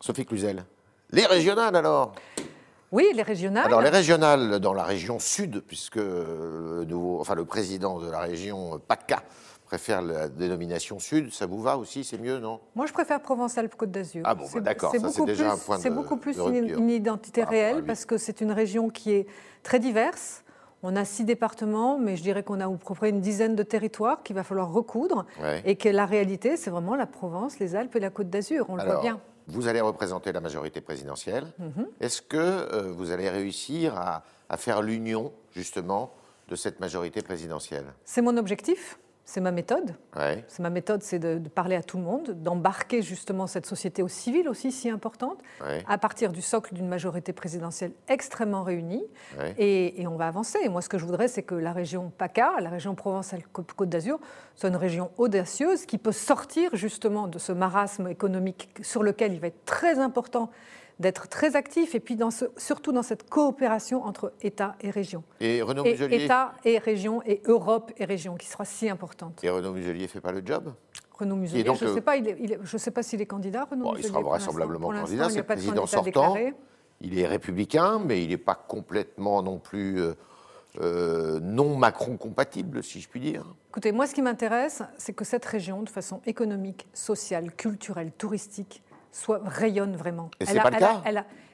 Sophie 0.00 0.24
Cluzel. 0.24 0.64
Les 1.12 1.26
régionales 1.26 1.76
alors 1.76 2.14
oui, 2.92 3.06
les 3.14 3.22
régionales. 3.22 3.66
Alors 3.66 3.82
les 3.82 3.90
régionales 3.90 4.58
dans 4.58 4.74
la 4.74 4.82
région 4.82 5.18
sud, 5.18 5.62
puisque 5.66 5.96
le, 5.96 6.84
nouveau, 6.88 7.20
enfin, 7.20 7.34
le 7.34 7.44
président 7.44 8.00
de 8.00 8.10
la 8.10 8.18
région 8.18 8.80
PACA 8.86 9.22
préfère 9.64 10.02
la 10.02 10.28
dénomination 10.28 10.98
sud, 10.98 11.32
ça 11.32 11.46
vous 11.46 11.62
va 11.62 11.78
aussi? 11.78 12.02
C'est 12.02 12.18
mieux, 12.18 12.40
non? 12.40 12.58
Moi, 12.74 12.86
je 12.86 12.92
préfère 12.92 13.20
Provence-Alpes-Côte 13.20 13.92
d'Azur. 13.92 14.22
Ah 14.24 14.34
bon, 14.34 14.46
bah, 14.52 14.60
d'accord, 14.60 14.92
ça 14.92 15.08
c'est 15.10 15.24
déjà 15.24 15.52
un 15.52 15.56
point 15.56 15.76
de 15.76 15.82
C'est 15.82 15.90
beaucoup 15.90 16.16
plus 16.16 16.36
une, 16.38 16.90
identité 16.90 17.44
réelle, 17.44 17.84
parce 17.84 18.04
que 18.04 18.18
c'est 18.18 18.40
une 18.40 18.50
région 18.50 18.90
qui 18.90 19.12
est 19.12 19.26
très 19.62 19.78
diverse. 19.78 20.42
On 20.82 20.96
a 20.96 21.04
six 21.04 21.24
départements, 21.24 21.98
mais 21.98 22.16
je 22.16 22.22
dirais 22.22 22.42
qu'on 22.42 22.58
a 22.58 22.66
à 22.66 22.70
peu 22.70 22.94
près 22.94 23.10
une 23.10 23.20
dizaine 23.20 23.54
de 23.54 23.62
territoires 23.62 24.24
qu'il 24.24 24.34
va 24.34 24.42
falloir 24.42 24.72
recoudre. 24.72 25.24
Et 25.64 25.76
que 25.76 25.88
la 25.88 26.06
réalité, 26.06 26.56
c'est 26.56 26.70
vraiment 26.70 26.96
la 26.96 27.06
Provence, 27.06 27.60
les 27.60 27.76
Alpes 27.76 27.94
et 27.94 28.00
la 28.00 28.10
Côte 28.10 28.30
d'Azur. 28.30 28.66
On 28.68 28.74
le 28.74 28.82
voit 28.82 29.00
bien. 29.00 29.20
Vous 29.50 29.66
allez 29.68 29.80
représenter 29.80 30.32
la 30.32 30.40
majorité 30.40 30.80
présidentielle. 30.80 31.46
Mhm. 31.58 31.86
Est-ce 32.00 32.22
que 32.22 32.36
euh, 32.36 32.92
vous 32.92 33.10
allez 33.10 33.28
réussir 33.28 33.96
à, 33.96 34.24
à 34.48 34.56
faire 34.56 34.80
l'union, 34.80 35.32
justement, 35.52 36.14
de 36.48 36.56
cette 36.56 36.80
majorité 36.80 37.22
présidentielle? 37.22 37.86
C'est 38.04 38.22
mon 38.22 38.36
objectif. 38.36 38.98
C'est 39.30 39.40
ma 39.40 39.52
méthode. 39.52 39.94
C'est 40.48 40.58
ma 40.58 40.70
méthode, 40.70 41.04
c'est 41.04 41.20
de, 41.20 41.38
parler 41.48 41.76
à 41.76 41.84
tout 41.84 41.98
le 41.98 42.02
monde, 42.02 42.30
d'embarquer 42.42 43.00
justement 43.00 43.46
cette 43.46 43.64
société 43.64 44.02
au 44.02 44.08
civil 44.08 44.48
aussi 44.48 44.72
si 44.72 44.90
importante, 44.90 45.38
à 45.86 45.98
partir 45.98 46.32
du 46.32 46.42
socle 46.42 46.74
d'une 46.74 46.88
majorité 46.88 47.32
présidentielle 47.32 47.92
extrêmement 48.08 48.64
réunie. 48.64 49.04
Et, 49.56 50.04
on 50.08 50.16
va 50.16 50.26
avancer. 50.26 50.58
Et 50.64 50.68
moi, 50.68 50.82
ce 50.82 50.88
que 50.88 50.98
je 50.98 51.04
voudrais, 51.04 51.28
c'est 51.28 51.44
que 51.44 51.54
la 51.54 51.72
région 51.72 52.10
PACA, 52.18 52.54
la 52.60 52.70
région 52.70 52.96
Provence-Côte 52.96 53.88
d'Azur, 53.88 54.18
soit 54.56 54.68
une 54.68 54.74
région 54.74 55.12
audacieuse 55.16 55.86
qui 55.86 55.98
peut 55.98 56.10
sortir 56.10 56.74
justement 56.74 57.28
de 57.28 57.38
ce 57.38 57.52
marasme 57.52 58.08
économique 58.08 58.70
sur 58.82 59.04
lequel 59.04 59.32
il 59.32 59.38
va 59.38 59.46
être 59.46 59.64
très 59.64 60.00
important 60.00 60.50
d'être 61.00 61.28
très 61.28 61.56
actif 61.56 61.94
et 61.94 62.00
puis 62.00 62.14
dans 62.14 62.28
surtout 62.30 62.92
dans 62.92 63.02
cette 63.02 63.28
coopération 63.28 64.04
entre 64.04 64.32
État 64.42 64.76
et 64.82 64.90
région. 64.90 65.24
Et 65.40 65.62
Renaud 65.62 65.82
Muselier 65.82 66.24
État 66.24 66.52
et 66.64 66.78
région 66.78 67.22
et 67.24 67.42
Europe 67.46 67.90
et 67.96 68.04
région 68.04 68.36
qui 68.36 68.46
sera 68.46 68.66
si 68.66 68.88
importante. 68.88 69.42
Et 69.42 69.50
Renaud 69.50 69.72
Muselier 69.72 70.06
fait 70.06 70.20
pas 70.20 70.30
le 70.30 70.42
job? 70.44 70.72
Renaud 71.18 71.36
Muselier, 71.36 71.64
je 71.64 71.84
ne 71.84 71.94
sais 71.94 72.00
pas, 72.02 72.14
je 72.62 72.76
sais 72.76 72.90
pas 72.90 73.02
s'il 73.02 73.20
est 73.20 73.26
candidat. 73.26 73.66
Renaud 73.70 73.94
il 73.96 74.04
sera 74.04 74.20
vraisemblablement 74.20 74.90
candidat, 74.90 75.30
c'est 75.30 75.38
le 75.38 75.44
président 75.44 75.86
sortant. 75.86 76.36
Il 77.02 77.18
est 77.18 77.26
républicain, 77.26 77.98
mais 77.98 78.22
il 78.22 78.28
n'est 78.28 78.36
pas 78.36 78.54
complètement 78.54 79.42
non 79.42 79.58
plus 79.58 79.98
euh, 79.98 80.12
euh, 80.82 81.40
non 81.40 81.74
Macron 81.76 82.18
compatible, 82.18 82.84
si 82.84 83.00
je 83.00 83.08
puis 83.08 83.20
dire. 83.20 83.46
Écoutez, 83.70 83.90
moi, 83.90 84.06
ce 84.06 84.14
qui 84.14 84.20
m'intéresse, 84.20 84.82
c'est 84.98 85.14
que 85.14 85.24
cette 85.24 85.46
région, 85.46 85.82
de 85.82 85.88
façon 85.88 86.20
économique, 86.26 86.86
sociale, 86.92 87.52
culturelle, 87.52 88.12
touristique, 88.12 88.82
soit, 89.12 89.40
rayonne 89.44 89.96
vraiment. 89.96 90.30
Et 90.40 90.46
c'est 90.46 90.60
pas 90.60 90.70
le 90.70 90.78
cas 90.78 91.02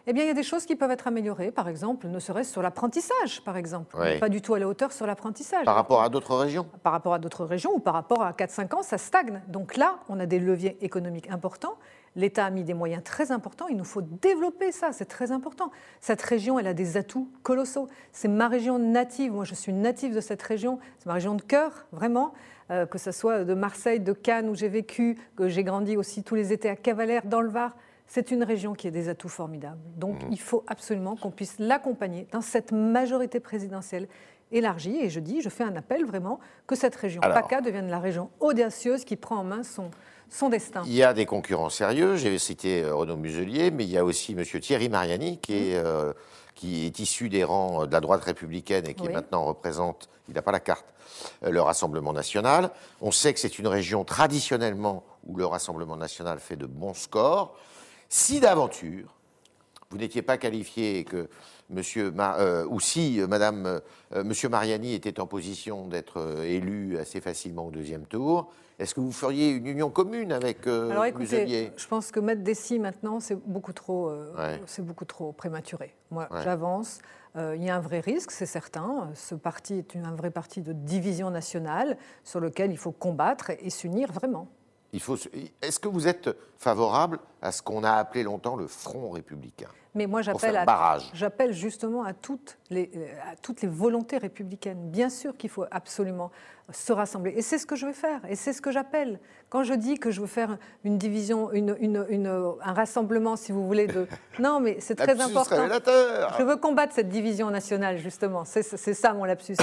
Eh 0.06 0.12
bien, 0.12 0.24
il 0.24 0.26
y 0.28 0.30
a 0.30 0.34
des 0.34 0.42
choses 0.42 0.66
qui 0.66 0.76
peuvent 0.76 0.90
être 0.90 1.06
améliorées, 1.08 1.50
par 1.50 1.68
exemple, 1.68 2.06
ne 2.06 2.18
serait-ce 2.18 2.52
sur 2.52 2.62
l'apprentissage, 2.62 3.42
par 3.44 3.56
exemple. 3.56 3.96
Pas 4.20 4.28
du 4.28 4.40
tout 4.40 4.54
à 4.54 4.58
la 4.58 4.68
hauteur 4.68 4.92
sur 4.92 5.06
l'apprentissage. 5.06 5.64
Par 5.64 5.74
rapport 5.74 6.02
à 6.02 6.08
d'autres 6.08 6.36
régions 6.36 6.66
Par 6.82 6.92
rapport 6.92 7.14
à 7.14 7.18
d'autres 7.18 7.44
régions 7.44 7.72
ou 7.74 7.80
par 7.80 7.94
rapport 7.94 8.22
à 8.22 8.32
4-5 8.32 8.76
ans, 8.76 8.82
ça 8.82 8.98
stagne. 8.98 9.42
Donc 9.48 9.76
là, 9.76 9.96
on 10.08 10.20
a 10.20 10.26
des 10.26 10.38
leviers 10.38 10.76
économiques 10.84 11.30
importants. 11.30 11.76
L'État 12.16 12.46
a 12.46 12.50
mis 12.50 12.64
des 12.64 12.74
moyens 12.74 13.04
très 13.04 13.30
importants. 13.30 13.68
Il 13.68 13.76
nous 13.76 13.84
faut 13.84 14.02
développer 14.02 14.72
ça, 14.72 14.92
c'est 14.92 15.04
très 15.04 15.30
important. 15.30 15.70
Cette 16.00 16.22
région, 16.22 16.58
elle 16.58 16.66
a 16.66 16.74
des 16.74 16.96
atouts 16.96 17.30
colossaux. 17.42 17.88
C'est 18.12 18.28
ma 18.28 18.48
région 18.48 18.78
native. 18.78 19.32
Moi, 19.32 19.44
je 19.44 19.54
suis 19.54 19.72
native 19.72 20.14
de 20.14 20.20
cette 20.20 20.42
région. 20.42 20.78
C'est 20.98 21.06
ma 21.06 21.12
région 21.12 21.34
de 21.34 21.42
cœur, 21.42 21.86
vraiment. 21.92 22.32
Euh, 22.72 22.84
que 22.84 22.98
ce 22.98 23.12
soit 23.12 23.44
de 23.44 23.54
Marseille, 23.54 24.00
de 24.00 24.12
Cannes, 24.12 24.48
où 24.48 24.56
j'ai 24.56 24.68
vécu, 24.68 25.16
que 25.36 25.48
j'ai 25.48 25.62
grandi 25.62 25.96
aussi 25.96 26.24
tous 26.24 26.34
les 26.34 26.52
étés 26.52 26.68
à 26.68 26.74
Cavalère, 26.74 27.24
dans 27.24 27.40
le 27.40 27.48
Var. 27.48 27.76
C'est 28.08 28.30
une 28.30 28.42
région 28.42 28.74
qui 28.74 28.88
a 28.88 28.90
des 28.90 29.08
atouts 29.08 29.28
formidables. 29.28 29.78
Donc 29.96 30.22
mmh. 30.22 30.28
il 30.32 30.40
faut 30.40 30.64
absolument 30.66 31.16
qu'on 31.16 31.30
puisse 31.30 31.58
l'accompagner 31.58 32.26
dans 32.32 32.40
cette 32.40 32.72
majorité 32.72 33.38
présidentielle 33.38 34.08
élargie. 34.52 34.96
Et 34.96 35.10
je 35.10 35.20
dis, 35.20 35.42
je 35.42 35.48
fais 35.48 35.64
un 35.64 35.76
appel 35.76 36.04
vraiment 36.04 36.40
que 36.66 36.74
cette 36.74 36.96
région 36.96 37.20
PACA 37.20 37.60
devienne 37.60 37.88
la 37.88 37.98
région 37.98 38.30
audacieuse 38.40 39.04
qui 39.04 39.16
prend 39.16 39.36
en 39.36 39.44
main 39.44 39.62
son, 39.62 39.90
son 40.30 40.48
destin. 40.48 40.82
Il 40.86 40.94
y 40.94 41.02
a 41.02 41.12
des 41.14 41.26
concurrents 41.26 41.70
sérieux. 41.70 42.16
J'ai 42.16 42.38
cité 42.38 42.82
euh, 42.82 42.94
Renaud 42.94 43.16
Muselier, 43.16 43.70
mais 43.70 43.84
il 43.84 43.90
y 43.90 43.98
a 43.98 44.04
aussi 44.04 44.32
M. 44.32 44.44
Thierry 44.44 44.88
Mariani 44.88 45.38
qui 45.38 45.54
est. 45.54 45.82
Mmh. 45.82 45.86
Euh, 45.86 46.12
qui 46.56 46.86
est 46.86 46.98
issu 46.98 47.28
des 47.28 47.44
rangs 47.44 47.86
de 47.86 47.92
la 47.92 48.00
droite 48.00 48.24
républicaine 48.24 48.88
et 48.88 48.94
qui 48.94 49.08
maintenant 49.08 49.44
représente, 49.44 50.08
il 50.26 50.34
n'a 50.34 50.42
pas 50.42 50.52
la 50.52 50.58
carte, 50.58 50.86
euh, 51.44 51.50
le 51.50 51.60
Rassemblement 51.60 52.12
national. 52.12 52.70
On 53.00 53.12
sait 53.12 53.32
que 53.32 53.38
c'est 53.38 53.60
une 53.60 53.68
région 53.68 54.04
traditionnellement 54.04 55.04
où 55.24 55.36
le 55.36 55.46
Rassemblement 55.46 55.96
national 55.96 56.40
fait 56.40 56.56
de 56.56 56.66
bons 56.66 56.94
scores. 56.94 57.56
Si 58.08 58.40
d'aventure, 58.40 59.14
vous 59.90 59.98
n'étiez 59.98 60.22
pas 60.22 60.38
qualifié 60.38 61.04
que 61.04 61.28
Monsieur 61.68 62.12
euh, 62.18 62.64
ou 62.68 62.80
si 62.80 63.20
euh, 63.20 63.26
Madame 63.26 63.80
Monsieur 64.14 64.48
Mariani 64.48 64.94
était 64.94 65.20
en 65.20 65.26
position 65.26 65.86
d'être 65.88 66.42
élu 66.44 66.96
assez 66.96 67.20
facilement 67.20 67.66
au 67.66 67.70
deuxième 67.70 68.06
tour, 68.06 68.52
est-ce 68.78 68.94
que 68.94 69.00
vous 69.00 69.12
feriez 69.12 69.50
une 69.50 69.66
union 69.66 69.88
commune 69.88 70.32
avec 70.32 70.66
euh, 70.66 70.90
Alors 70.90 71.06
écoutez, 71.06 71.72
je 71.74 71.86
pense 71.86 72.10
que 72.10 72.20
mettre 72.20 72.42
des 72.42 72.54
si 72.54 72.78
maintenant, 72.78 73.20
c'est 73.20 73.36
beaucoup 73.46 73.72
trop, 73.72 74.10
euh, 74.10 74.58
c'est 74.66 74.84
beaucoup 74.84 75.06
trop 75.06 75.32
prématuré. 75.32 75.94
Moi, 76.10 76.28
j'avance. 76.42 76.98
Euh, 77.36 77.56
il 77.56 77.64
y 77.64 77.70
a 77.70 77.76
un 77.76 77.80
vrai 77.80 78.00
risque, 78.00 78.30
c'est 78.30 78.46
certain. 78.46 79.10
Ce 79.14 79.34
parti 79.34 79.74
est 79.78 79.96
un 79.96 80.14
vrai 80.14 80.30
parti 80.30 80.60
de 80.60 80.72
division 80.72 81.30
nationale 81.30 81.96
sur 82.22 82.40
lequel 82.40 82.70
il 82.70 82.78
faut 82.78 82.92
combattre 82.92 83.50
et 83.50 83.70
s'unir 83.70 84.12
vraiment. 84.12 84.48
Est-ce 84.92 85.78
que 85.78 85.88
vous 85.88 86.08
êtes 86.08 86.30
favorable 86.58 87.18
à 87.42 87.52
ce 87.52 87.62
qu'on 87.62 87.82
a 87.82 87.92
appelé 87.92 88.22
longtemps 88.22 88.56
le 88.56 88.66
Front 88.66 89.10
républicain? 89.10 89.68
Mais 89.96 90.06
moi, 90.06 90.22
j'appelle, 90.22 90.64
j'appelle 91.14 91.52
justement 91.52 92.04
à 92.04 92.12
toutes, 92.12 92.58
les, 92.70 92.90
à 93.30 93.34
toutes 93.36 93.62
les 93.62 93.68
volontés 93.68 94.18
républicaines. 94.18 94.90
Bien 94.90 95.08
sûr 95.08 95.36
qu'il 95.36 95.50
faut 95.50 95.64
absolument 95.70 96.30
se 96.72 96.92
rassembler. 96.92 97.32
Et 97.36 97.42
c'est 97.42 97.58
ce 97.58 97.66
que 97.66 97.76
je 97.76 97.86
vais 97.86 97.92
faire. 97.92 98.20
Et 98.28 98.34
c'est 98.34 98.52
ce 98.52 98.60
que 98.60 98.70
j'appelle. 98.70 99.20
Quand 99.48 99.62
je 99.62 99.74
dis 99.74 99.98
que 99.98 100.10
je 100.10 100.20
veux 100.20 100.26
faire 100.26 100.58
une 100.82 100.98
division, 100.98 101.52
une, 101.52 101.76
une, 101.78 102.26
un 102.26 102.72
rassemblement, 102.72 103.36
si 103.36 103.52
vous 103.52 103.64
voulez, 103.66 103.86
de. 103.86 104.08
Non, 104.40 104.58
mais 104.60 104.78
c'est 104.80 104.96
très 104.96 105.20
important. 105.20 105.68
Je 106.38 106.42
veux 106.42 106.56
combattre 106.56 106.92
cette 106.92 107.08
division 107.08 107.50
nationale, 107.50 107.98
justement. 107.98 108.44
C'est 108.44 108.62
ça 108.62 109.12
mon 109.12 109.24
lapsus. 109.24 109.56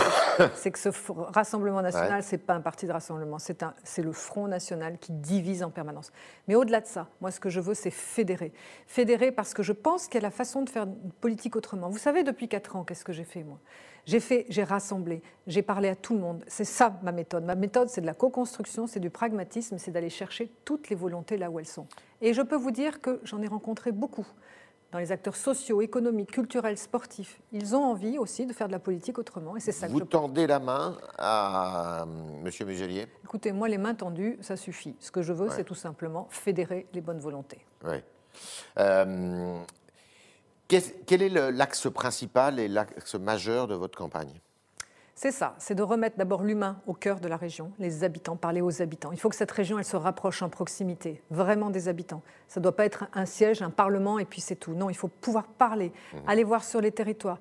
c'est 0.56 0.72
que 0.72 0.80
ce 0.80 0.90
rassemblement 1.34 1.82
national, 1.82 2.24
c'est 2.24 2.38
pas 2.38 2.54
un 2.54 2.62
parti 2.62 2.88
de 2.88 2.94
rassemblement. 2.94 3.38
C'est 3.40 4.02
le 4.02 4.12
Front 4.14 4.48
national 4.48 4.98
qui 4.98 5.12
divise 5.12 5.64
en 5.64 5.70
permanence. 5.70 6.12
Mais 6.48 6.56
au-delà 6.56 6.80
de 6.80 6.88
ça, 6.88 7.08
moi, 7.20 7.32
ce 7.32 7.40
que 7.40 7.50
je 7.50 7.60
veux, 7.60 7.74
c'est 7.74 7.92
fédérer. 7.92 8.54
Fédérer 8.88 9.32
parce 9.32 9.54
que 9.54 9.64
je 9.64 9.74
pense 9.74 10.08
qu'il 10.08 10.23
la 10.24 10.32
façon 10.32 10.64
de 10.64 10.70
faire 10.70 10.84
une 10.84 11.12
politique 11.12 11.56
autrement. 11.56 11.90
Vous 11.90 12.00
savez, 12.00 12.24
depuis 12.24 12.48
quatre 12.48 12.76
ans, 12.76 12.84
qu'est-ce 12.84 13.06
que 13.06 13.14
j'ai 13.14 13.24
fait, 13.26 13.44
moi? 13.44 13.60
J'ai 14.06 14.20
fait, 14.20 14.46
j'ai 14.50 14.64
rassemblé, 14.64 15.22
j'ai 15.48 15.62
parlé 15.62 15.88
à 15.88 15.96
tout 15.96 16.14
le 16.14 16.20
monde. 16.20 16.44
C'est 16.48 16.66
ça 16.66 17.00
ma 17.04 17.12
méthode. 17.12 17.46
Ma 17.46 17.56
méthode, 17.56 17.88
c'est 17.90 18.02
de 18.02 18.06
la 18.06 18.14
co-construction, 18.14 18.86
c'est 18.88 19.00
du 19.00 19.10
pragmatisme, 19.10 19.78
c'est 19.78 19.92
d'aller 19.92 20.10
chercher 20.10 20.52
toutes 20.66 20.90
les 20.90 20.96
volontés 20.96 21.38
là 21.38 21.50
où 21.50 21.60
elles 21.60 21.68
sont. 21.68 21.88
Et 22.20 22.34
je 22.34 22.42
peux 22.42 22.58
vous 22.58 22.72
dire 22.72 23.00
que 23.00 23.22
j'en 23.24 23.42
ai 23.42 23.48
rencontré 23.48 23.92
beaucoup 23.94 24.28
dans 24.92 25.00
les 25.00 25.12
acteurs 25.12 25.36
sociaux, 25.38 25.82
économiques, 25.82 26.32
culturels, 26.32 26.78
sportifs. 26.78 27.40
Ils 27.52 27.76
ont 27.76 27.84
envie 27.84 28.18
aussi 28.20 28.46
de 28.46 28.54
faire 28.54 28.68
de 28.68 28.74
la 28.74 28.80
politique 28.80 29.18
autrement, 29.18 29.56
et 29.56 29.60
c'est 29.60 29.72
ça 29.72 29.88
Vous 29.88 30.00
que 30.00 30.06
je 30.06 30.10
tendez 30.10 30.46
la 30.48 30.60
main 30.60 30.98
à 31.18 32.06
M. 32.06 32.52
Muselier? 32.68 33.08
Écoutez, 33.24 33.52
moi, 33.54 33.68
les 33.70 33.80
mains 33.80 33.96
tendues, 33.96 34.38
ça 34.42 34.56
suffit. 34.56 34.96
Ce 35.00 35.10
que 35.12 35.22
je 35.24 35.34
veux, 35.34 35.48
Ouais. 35.48 35.54
c'est 35.56 35.64
tout 35.64 35.74
simplement 35.76 36.28
fédérer 36.30 36.86
les 36.94 37.02
bonnes 37.02 37.20
volontés. 37.20 37.66
Oui. 37.86 37.96
Euh, 38.80 39.58
quel 40.68 41.22
est 41.22 41.30
l'axe 41.30 41.90
principal 41.92 42.60
et 42.60 42.68
l'axe 42.68 43.16
majeur 43.16 43.68
de 43.68 43.76
votre 43.76 43.98
campagne? 43.98 44.40
C'est 45.16 45.32
ça, 45.32 45.56
c'est 45.60 45.76
de 45.76 45.84
remettre 45.84 46.18
d'abord 46.18 46.42
l'humain 46.42 46.82
au 46.88 46.94
cœur 46.94 47.20
de 47.20 47.28
la 47.28 47.38
région, 47.38 47.72
les 47.78 48.04
habitants, 48.04 48.36
parler 48.36 48.62
aux 48.62 48.82
habitants. 48.82 49.12
Il 49.12 49.20
faut 49.20 49.30
que 49.30 49.36
cette 49.36 49.52
région, 49.52 49.78
elle 49.78 49.86
se 49.86 49.96
rapproche 49.96 50.42
en 50.42 50.50
proximité, 50.50 51.22
vraiment 51.30 51.70
des 51.70 51.88
habitants. 51.88 52.24
Ça 52.48 52.60
ne 52.60 52.64
doit 52.64 52.76
pas 52.76 52.86
être 52.86 53.06
un 53.14 53.28
siège, 53.28 53.62
un 53.62 53.70
parlement 53.70 54.18
et 54.18 54.26
puis 54.26 54.42
c'est 54.42 54.56
tout. 54.56 54.74
Non, 54.74 54.90
il 54.90 54.96
faut 54.96 55.08
pouvoir 55.08 55.46
parler, 55.46 55.94
aller 56.26 56.44
voir 56.44 56.64
sur 56.64 56.82
les 56.82 56.92
territoires. 56.92 57.38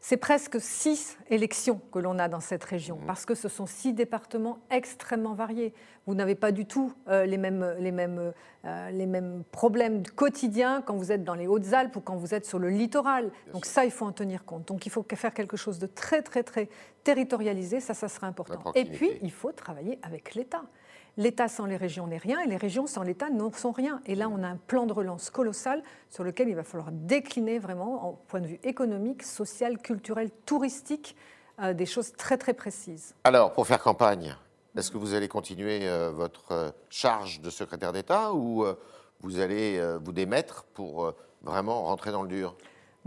C'est 0.00 0.16
presque 0.16 0.60
six 0.60 1.18
élections 1.28 1.80
que 1.92 1.98
l'on 1.98 2.20
a 2.20 2.28
dans 2.28 2.38
cette 2.38 2.62
région, 2.62 3.00
parce 3.04 3.26
que 3.26 3.34
ce 3.34 3.48
sont 3.48 3.66
six 3.66 3.92
départements 3.92 4.60
extrêmement 4.70 5.34
variés. 5.34 5.74
Vous 6.08 6.14
n'avez 6.14 6.34
pas 6.34 6.52
du 6.52 6.64
tout 6.64 6.94
euh, 7.08 7.26
les, 7.26 7.36
mêmes, 7.36 7.76
les, 7.78 7.92
mêmes, 7.92 8.32
euh, 8.64 8.90
les 8.90 9.04
mêmes 9.04 9.44
problèmes 9.52 10.02
quotidiens 10.06 10.80
quand 10.80 10.96
vous 10.96 11.12
êtes 11.12 11.22
dans 11.22 11.34
les 11.34 11.46
Hautes-Alpes 11.46 11.96
ou 11.96 12.00
quand 12.00 12.16
vous 12.16 12.32
êtes 12.32 12.46
sur 12.46 12.58
le 12.58 12.70
littoral. 12.70 13.30
Donc 13.52 13.66
ça, 13.66 13.84
il 13.84 13.90
faut 13.90 14.06
en 14.06 14.12
tenir 14.12 14.46
compte. 14.46 14.66
Donc 14.68 14.86
il 14.86 14.88
faut 14.90 15.04
faire 15.06 15.34
quelque 15.34 15.58
chose 15.58 15.78
de 15.78 15.86
très, 15.86 16.22
très, 16.22 16.42
très 16.42 16.70
territorialisé. 17.04 17.80
Ça, 17.80 17.92
ça 17.92 18.08
serait 18.08 18.26
important. 18.26 18.72
Et 18.74 18.86
puis, 18.86 19.10
il 19.20 19.30
faut 19.30 19.52
travailler 19.52 19.98
avec 20.02 20.34
l'État. 20.34 20.62
L'État 21.18 21.46
sans 21.46 21.66
les 21.66 21.76
régions 21.76 22.06
n'est 22.06 22.16
rien 22.16 22.40
et 22.40 22.46
les 22.46 22.56
régions 22.56 22.86
sans 22.86 23.02
l'État 23.02 23.28
n'en 23.28 23.52
sont 23.52 23.72
rien. 23.72 24.00
Et 24.06 24.14
là, 24.14 24.30
on 24.30 24.42
a 24.42 24.48
un 24.48 24.56
plan 24.56 24.86
de 24.86 24.94
relance 24.94 25.28
colossal 25.28 25.82
sur 26.08 26.24
lequel 26.24 26.48
il 26.48 26.54
va 26.54 26.64
falloir 26.64 26.90
décliner 26.90 27.58
vraiment, 27.58 28.12
au 28.12 28.12
point 28.28 28.40
de 28.40 28.46
vue 28.46 28.60
économique, 28.62 29.24
social, 29.24 29.76
culturel, 29.76 30.30
touristique, 30.46 31.16
euh, 31.60 31.74
des 31.74 31.84
choses 31.84 32.12
très 32.12 32.38
très 32.38 32.54
précises. 32.54 33.14
Alors, 33.24 33.52
pour 33.52 33.66
faire 33.66 33.82
campagne, 33.82 34.34
est-ce 34.76 34.90
que 34.90 34.98
vous 34.98 35.14
allez 35.14 35.28
continuer 35.28 35.88
euh, 35.88 36.10
votre 36.10 36.52
euh, 36.52 36.70
charge 36.90 37.40
de 37.40 37.50
secrétaire 37.50 37.92
d'État 37.92 38.32
ou 38.32 38.64
euh, 38.64 38.74
vous 39.20 39.40
allez 39.40 39.82
vous 40.04 40.12
démettre 40.12 40.62
pour 40.74 41.12
vraiment 41.42 41.82
rentrer 41.82 42.12
dans 42.12 42.22
le 42.22 42.28
dur? 42.28 42.54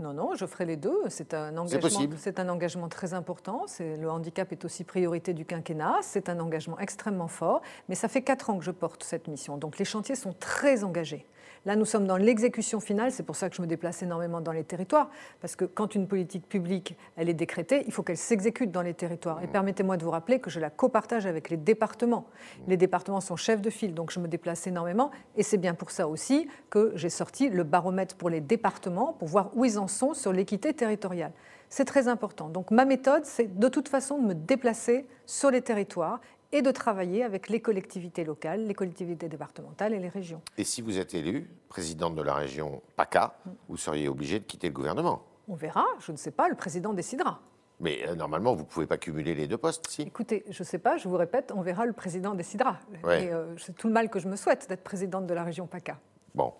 Non, 0.02 0.12
non, 0.12 0.34
je 0.34 0.46
ferai 0.46 0.64
les 0.64 0.76
deux. 0.76 0.98
C'est 1.08 1.32
un 1.32 1.56
engagement, 1.56 2.08
c'est 2.16 2.40
un 2.40 2.48
engagement 2.48 2.88
très 2.88 3.14
important. 3.14 3.62
C'est 3.68 3.96
le 3.96 4.10
handicap 4.10 4.50
est 4.50 4.64
aussi 4.64 4.82
priorité 4.82 5.32
du 5.32 5.44
quinquennat. 5.44 5.98
C'est 6.02 6.28
un 6.28 6.40
engagement 6.40 6.76
extrêmement 6.80 7.28
fort. 7.28 7.62
Mais 7.88 7.94
ça 7.94 8.08
fait 8.08 8.22
quatre 8.22 8.50
ans 8.50 8.58
que 8.58 8.64
je 8.64 8.72
porte 8.72 9.04
cette 9.04 9.28
mission, 9.28 9.56
donc 9.58 9.78
les 9.78 9.84
chantiers 9.84 10.16
sont 10.16 10.32
très 10.32 10.82
engagés. 10.82 11.24
Là, 11.64 11.76
nous 11.76 11.84
sommes 11.84 12.08
dans 12.08 12.16
l'exécution 12.16 12.80
finale. 12.80 13.12
C'est 13.12 13.22
pour 13.22 13.36
ça 13.36 13.48
que 13.48 13.54
je 13.54 13.62
me 13.62 13.68
déplace 13.68 14.02
énormément 14.02 14.40
dans 14.40 14.50
les 14.50 14.64
territoires, 14.64 15.10
parce 15.40 15.54
que 15.54 15.64
quand 15.64 15.94
une 15.94 16.08
politique 16.08 16.48
publique 16.48 16.96
elle 17.14 17.28
est 17.28 17.34
décrétée, 17.34 17.84
il 17.86 17.92
faut 17.92 18.02
qu'elle 18.02 18.16
s'exécute 18.16 18.72
dans 18.72 18.82
les 18.82 18.94
territoires. 18.94 19.40
Et 19.44 19.46
permettez-moi 19.46 19.96
de 19.96 20.04
vous 20.04 20.10
rappeler 20.10 20.40
que 20.40 20.50
je 20.50 20.58
la 20.58 20.70
copartage 20.70 21.26
avec 21.26 21.50
les 21.50 21.56
départements. 21.56 22.26
Les 22.66 22.76
départements 22.76 23.20
sont 23.20 23.36
chefs 23.36 23.62
de 23.62 23.70
file, 23.70 23.94
donc 23.94 24.10
je 24.10 24.18
me 24.18 24.26
déplace 24.26 24.66
énormément. 24.66 25.12
Et 25.36 25.44
c'est 25.44 25.58
bien 25.58 25.74
pour 25.74 25.92
ça 25.92 26.08
aussi 26.08 26.48
que 26.70 26.90
j'ai 26.96 27.10
sorti 27.10 27.48
le 27.48 27.62
baromètre 27.62 28.16
pour 28.16 28.28
les 28.28 28.40
départements 28.40 29.12
pour 29.12 29.28
voir 29.28 29.50
où 29.54 29.64
ils 29.64 29.78
en 29.78 29.86
sont 29.86 29.91
sur 30.14 30.32
l'équité 30.32 30.74
territoriale. 30.74 31.32
C'est 31.68 31.84
très 31.84 32.08
important. 32.08 32.48
Donc 32.48 32.70
ma 32.70 32.84
méthode, 32.84 33.24
c'est 33.24 33.58
de 33.58 33.68
toute 33.68 33.88
façon 33.88 34.18
de 34.18 34.26
me 34.26 34.34
déplacer 34.34 35.06
sur 35.26 35.50
les 35.50 35.62
territoires 35.62 36.20
et 36.52 36.60
de 36.60 36.70
travailler 36.70 37.24
avec 37.24 37.48
les 37.48 37.60
collectivités 37.60 38.24
locales, 38.24 38.66
les 38.66 38.74
collectivités 38.74 39.28
départementales 39.28 39.94
et 39.94 39.98
les 39.98 40.08
régions. 40.08 40.42
Et 40.58 40.64
si 40.64 40.82
vous 40.82 40.98
êtes 40.98 41.14
élu 41.14 41.48
présidente 41.68 42.14
de 42.14 42.22
la 42.22 42.34
région 42.34 42.82
PACA, 42.96 43.38
vous 43.68 43.78
seriez 43.78 44.08
obligé 44.08 44.38
de 44.38 44.44
quitter 44.44 44.68
le 44.68 44.74
gouvernement. 44.74 45.22
On 45.48 45.54
verra, 45.54 45.86
je 45.98 46.12
ne 46.12 46.16
sais 46.16 46.30
pas, 46.30 46.48
le 46.48 46.54
président 46.54 46.92
décidera. 46.92 47.40
Mais 47.80 48.06
euh, 48.06 48.14
normalement, 48.14 48.54
vous 48.54 48.62
ne 48.62 48.66
pouvez 48.66 48.86
pas 48.86 48.98
cumuler 48.98 49.34
les 49.34 49.48
deux 49.48 49.56
postes, 49.56 49.88
si 49.88 50.02
Écoutez, 50.02 50.44
je 50.48 50.62
ne 50.62 50.66
sais 50.66 50.78
pas, 50.78 50.98
je 50.98 51.08
vous 51.08 51.16
répète, 51.16 51.52
on 51.54 51.62
verra, 51.62 51.84
le 51.84 51.92
président 51.92 52.34
décidera. 52.34 52.78
Ouais. 53.02 53.24
Et, 53.24 53.32
euh, 53.32 53.56
c'est 53.56 53.74
tout 53.74 53.88
le 53.88 53.92
mal 53.92 54.08
que 54.08 54.20
je 54.20 54.28
me 54.28 54.36
souhaite 54.36 54.68
d'être 54.68 54.84
présidente 54.84 55.26
de 55.26 55.34
la 55.34 55.42
région 55.42 55.66
PACA. 55.66 55.98
Bon. 56.34 56.52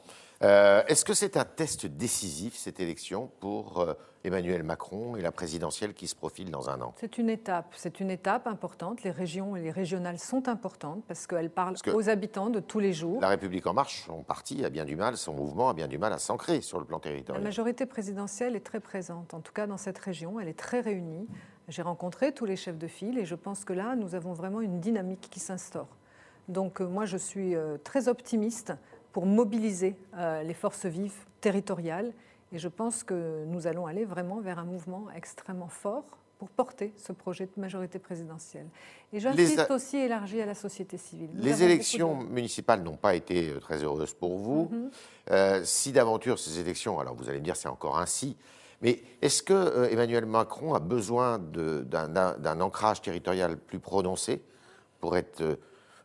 Euh, 0.42 0.82
Est-ce 0.88 1.04
que 1.04 1.14
c'est 1.14 1.36
un 1.36 1.44
test 1.44 1.86
décisif, 1.86 2.56
cette 2.56 2.80
élection, 2.80 3.30
pour 3.38 3.78
euh, 3.80 3.94
Emmanuel 4.24 4.64
Macron 4.64 5.14
et 5.14 5.22
la 5.22 5.30
présidentielle 5.30 5.94
qui 5.94 6.08
se 6.08 6.16
profile 6.16 6.50
dans 6.50 6.68
un 6.68 6.80
an? 6.80 6.94
C'est 6.98 7.16
une 7.16 7.30
étape, 7.30 7.72
c'est 7.76 8.00
une 8.00 8.10
étape 8.10 8.48
importante. 8.48 9.04
Les 9.04 9.12
régions 9.12 9.54
et 9.54 9.60
les 9.62 9.70
régionales 9.70 10.18
sont 10.18 10.48
importantes 10.48 11.04
parce 11.06 11.28
qu'elles 11.28 11.48
parlent 11.50 11.74
Parce 11.74 11.82
que 11.82 11.92
aux 11.92 12.08
habitants 12.08 12.50
de 12.50 12.58
tous 12.58 12.80
les 12.80 12.92
jours. 12.92 13.20
La 13.20 13.28
République 13.28 13.68
En 13.68 13.72
Marche, 13.72 14.02
son 14.04 14.24
parti, 14.24 14.64
a 14.64 14.68
bien 14.70 14.84
du 14.84 14.96
mal, 14.96 15.16
son 15.16 15.32
mouvement 15.32 15.68
a 15.68 15.74
bien 15.74 15.86
du 15.86 15.96
mal 15.96 16.12
à 16.12 16.18
s'ancrer 16.18 16.60
sur 16.60 16.80
le 16.80 16.86
plan 16.86 16.96
La 16.98 17.02
territorial. 17.02 17.44
majorité 17.44 17.86
présidentielle 17.86 18.56
est 18.56 18.66
très 18.66 18.80
présente, 18.80 19.34
en 19.34 19.40
tout 19.40 19.52
cas 19.52 19.68
dans 19.68 19.76
cette 19.78 19.98
région, 19.98 20.40
elle 20.40 20.48
est 20.48 20.58
très 20.58 20.80
réunie. 20.80 21.28
J'ai 21.68 21.82
rencontré 21.82 22.32
tous 22.32 22.46
les 22.46 22.56
chefs 22.56 22.78
de 22.78 22.88
file 22.88 23.16
et 23.16 23.24
je 23.24 23.36
pense 23.36 23.64
que 23.64 23.72
là, 23.72 23.94
nous 23.94 24.16
avons 24.16 24.32
vraiment 24.32 24.60
une 24.60 24.80
dynamique 24.80 25.28
qui 25.30 25.38
s'instaure. 25.38 25.86
Donc 26.48 26.80
euh, 26.80 26.88
moi, 26.88 27.06
je 27.06 27.16
suis 27.16 27.54
très 27.84 28.08
optimiste 28.08 28.72
pour 29.12 29.26
mobiliser 29.26 29.94
euh, 30.16 30.42
les 30.42 30.54
forces 30.54 30.86
vives 30.86 31.14
territoriales 31.40 32.12
et 32.52 32.58
je 32.58 32.68
pense 32.68 33.02
que 33.02 33.44
nous 33.46 33.66
allons 33.66 33.86
aller 33.86 34.04
vraiment 34.04 34.40
vers 34.40 34.58
un 34.58 34.64
mouvement 34.64 35.06
extrêmement 35.14 35.68
fort 35.68 36.04
pour 36.38 36.48
porter 36.48 36.92
ce 36.96 37.12
projet 37.12 37.46
de 37.46 37.60
majorité 37.60 37.98
présidentielle. 38.00 38.66
Et 39.12 39.20
j'insiste 39.20 39.60
a- 39.60 39.72
aussi 39.72 39.96
élargi 39.96 40.40
à 40.42 40.46
la 40.46 40.54
société 40.56 40.96
civile. 40.98 41.30
Nous 41.34 41.42
Les 41.44 41.62
élections 41.62 42.18
de- 42.22 42.28
municipales 42.28 42.82
n'ont 42.82 42.96
pas 42.96 43.14
été 43.14 43.50
euh, 43.50 43.60
très 43.60 43.82
heureuses 43.84 44.12
pour 44.14 44.36
vous. 44.38 44.68
Mhm. 44.72 44.90
Euh, 45.30 45.60
si 45.64 45.92
d'aventure 45.92 46.38
ces 46.40 46.58
élections, 46.58 46.98
alors 46.98 47.14
vous 47.14 47.28
allez 47.28 47.38
me 47.38 47.44
dire 47.44 47.54
c'est 47.56 47.68
encore 47.68 47.96
ainsi, 47.98 48.36
mais 48.80 49.02
est-ce 49.22 49.42
que 49.44 49.52
euh, 49.52 49.88
Emmanuel 49.90 50.26
Macron 50.26 50.74
a 50.74 50.80
besoin 50.80 51.38
d'un 51.38 52.60
ancrage 52.60 53.00
territorial 53.02 53.56
plus 53.56 53.78
prononcé 53.78 54.42
pour 55.00 55.16
être 55.16 55.42
euh, 55.42 55.56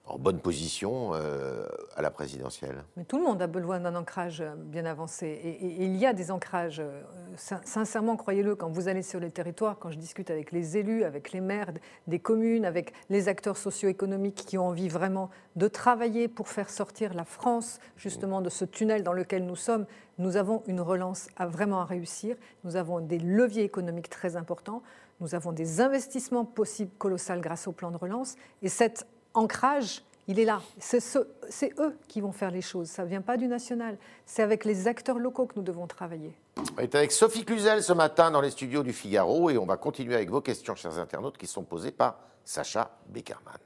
en 0.10 0.18
bonne 0.18 0.40
position 0.40 1.12
euh, 1.14 1.66
à 1.96 2.02
la 2.02 2.10
présidentielle 2.12 2.84
Mais 2.96 3.04
tout 3.04 3.18
le 3.18 3.24
monde 3.24 3.42
a 3.42 3.48
besoin 3.48 3.80
d'un 3.80 3.96
ancrage 3.96 4.42
euh, 4.42 4.54
bien 4.56 4.86
avancé. 4.86 5.28
Et, 5.28 5.84
il 5.84 5.96
y 5.98 6.06
a 6.06 6.14
des 6.14 6.32
ancrages, 6.32 6.80
euh, 6.80 7.02
sin- 7.36 7.62
sincèrement, 7.66 8.16
croyez-le, 8.16 8.56
quand 8.56 8.70
vous 8.70 8.88
allez 8.88 9.02
sur 9.04 9.20
les 9.20 9.32
territoires, 9.32 9.78
quand 9.80 9.92
je 9.92 9.98
discute 9.98 10.30
avec 10.32 10.52
les 10.52 10.78
élus, 10.78 11.04
avec 11.04 11.32
les 11.34 11.42
maires 11.42 11.72
des 12.08 12.20
communes, 12.20 12.66
avec 12.66 12.94
les 13.10 13.28
acteurs 13.28 13.58
socio-économiques 13.58 14.46
qui 14.48 14.58
ont 14.58 14.68
envie 14.68 14.88
vraiment 14.90 15.30
de 15.56 15.68
travailler 15.68 16.28
pour 16.28 16.48
faire 16.48 16.70
sortir 16.70 17.14
la 17.14 17.26
France 17.26 17.80
justement 17.98 18.42
de 18.42 18.50
ce 18.50 18.64
tunnel 18.66 19.04
dans 19.04 19.14
lequel 19.14 19.46
nous 19.46 19.56
sommes, 19.58 19.86
nous 20.18 20.38
avons 20.38 20.64
une 20.68 20.82
relance 20.82 21.28
vraiment 21.40 21.82
à 21.82 21.86
réussir. 21.86 22.38
Nous 22.64 22.76
avons 22.76 23.02
des 23.02 23.20
leviers 23.20 23.64
économiques 23.64 24.10
très 24.10 24.36
importants. 24.36 24.82
Nous 25.20 25.36
avons 25.36 25.52
des 25.52 25.82
investissements 25.82 26.46
possibles 26.46 26.92
colossaux 26.98 27.40
grâce 27.40 27.68
au 27.68 27.72
plan 27.72 27.92
de 27.92 27.98
relance. 27.98 28.36
Et 28.62 28.70
cet 28.70 29.06
ancrage, 29.34 30.04
il 30.28 30.40
est 30.40 30.46
là. 30.46 30.62
C'est 30.80 31.00
ce- 31.00 31.28
c'est 31.50 31.74
eux 31.80 31.98
qui 32.08 32.20
vont 32.22 32.32
faire 32.32 32.52
les 32.52 32.62
choses. 32.62 32.88
Ça 32.90 33.04
ne 33.04 33.08
vient 33.10 33.22
pas 33.22 33.38
du 33.38 33.48
national. 33.48 33.98
C'est 34.26 34.44
avec 34.44 34.66
les 34.66 34.88
acteurs 34.88 35.20
locaux 35.20 35.46
que 35.46 35.54
nous 35.56 35.62
devons 35.64 35.88
travailler. 35.88 36.34
On 36.78 36.82
est 36.82 36.96
avec 36.96 37.12
Sophie 37.12 37.46
Cluzel 37.46 37.82
ce 37.84 37.94
matin 37.94 38.32
dans 38.32 38.42
les 38.42 38.52
studios 38.52 38.84
du 38.84 38.94
Figaro 38.94 39.50
et 39.50 39.58
on 39.58 39.66
va 39.66 39.78
continuer 39.78 40.16
avec 40.16 40.30
vos 40.30 40.42
questions, 40.42 40.76
chers 40.76 40.98
internautes, 41.00 41.38
qui 41.38 41.48
sont 41.48 41.64
posées 41.64 41.92
par 41.92 42.20
Sacha 42.44 42.92
Beckerman. 43.08 43.58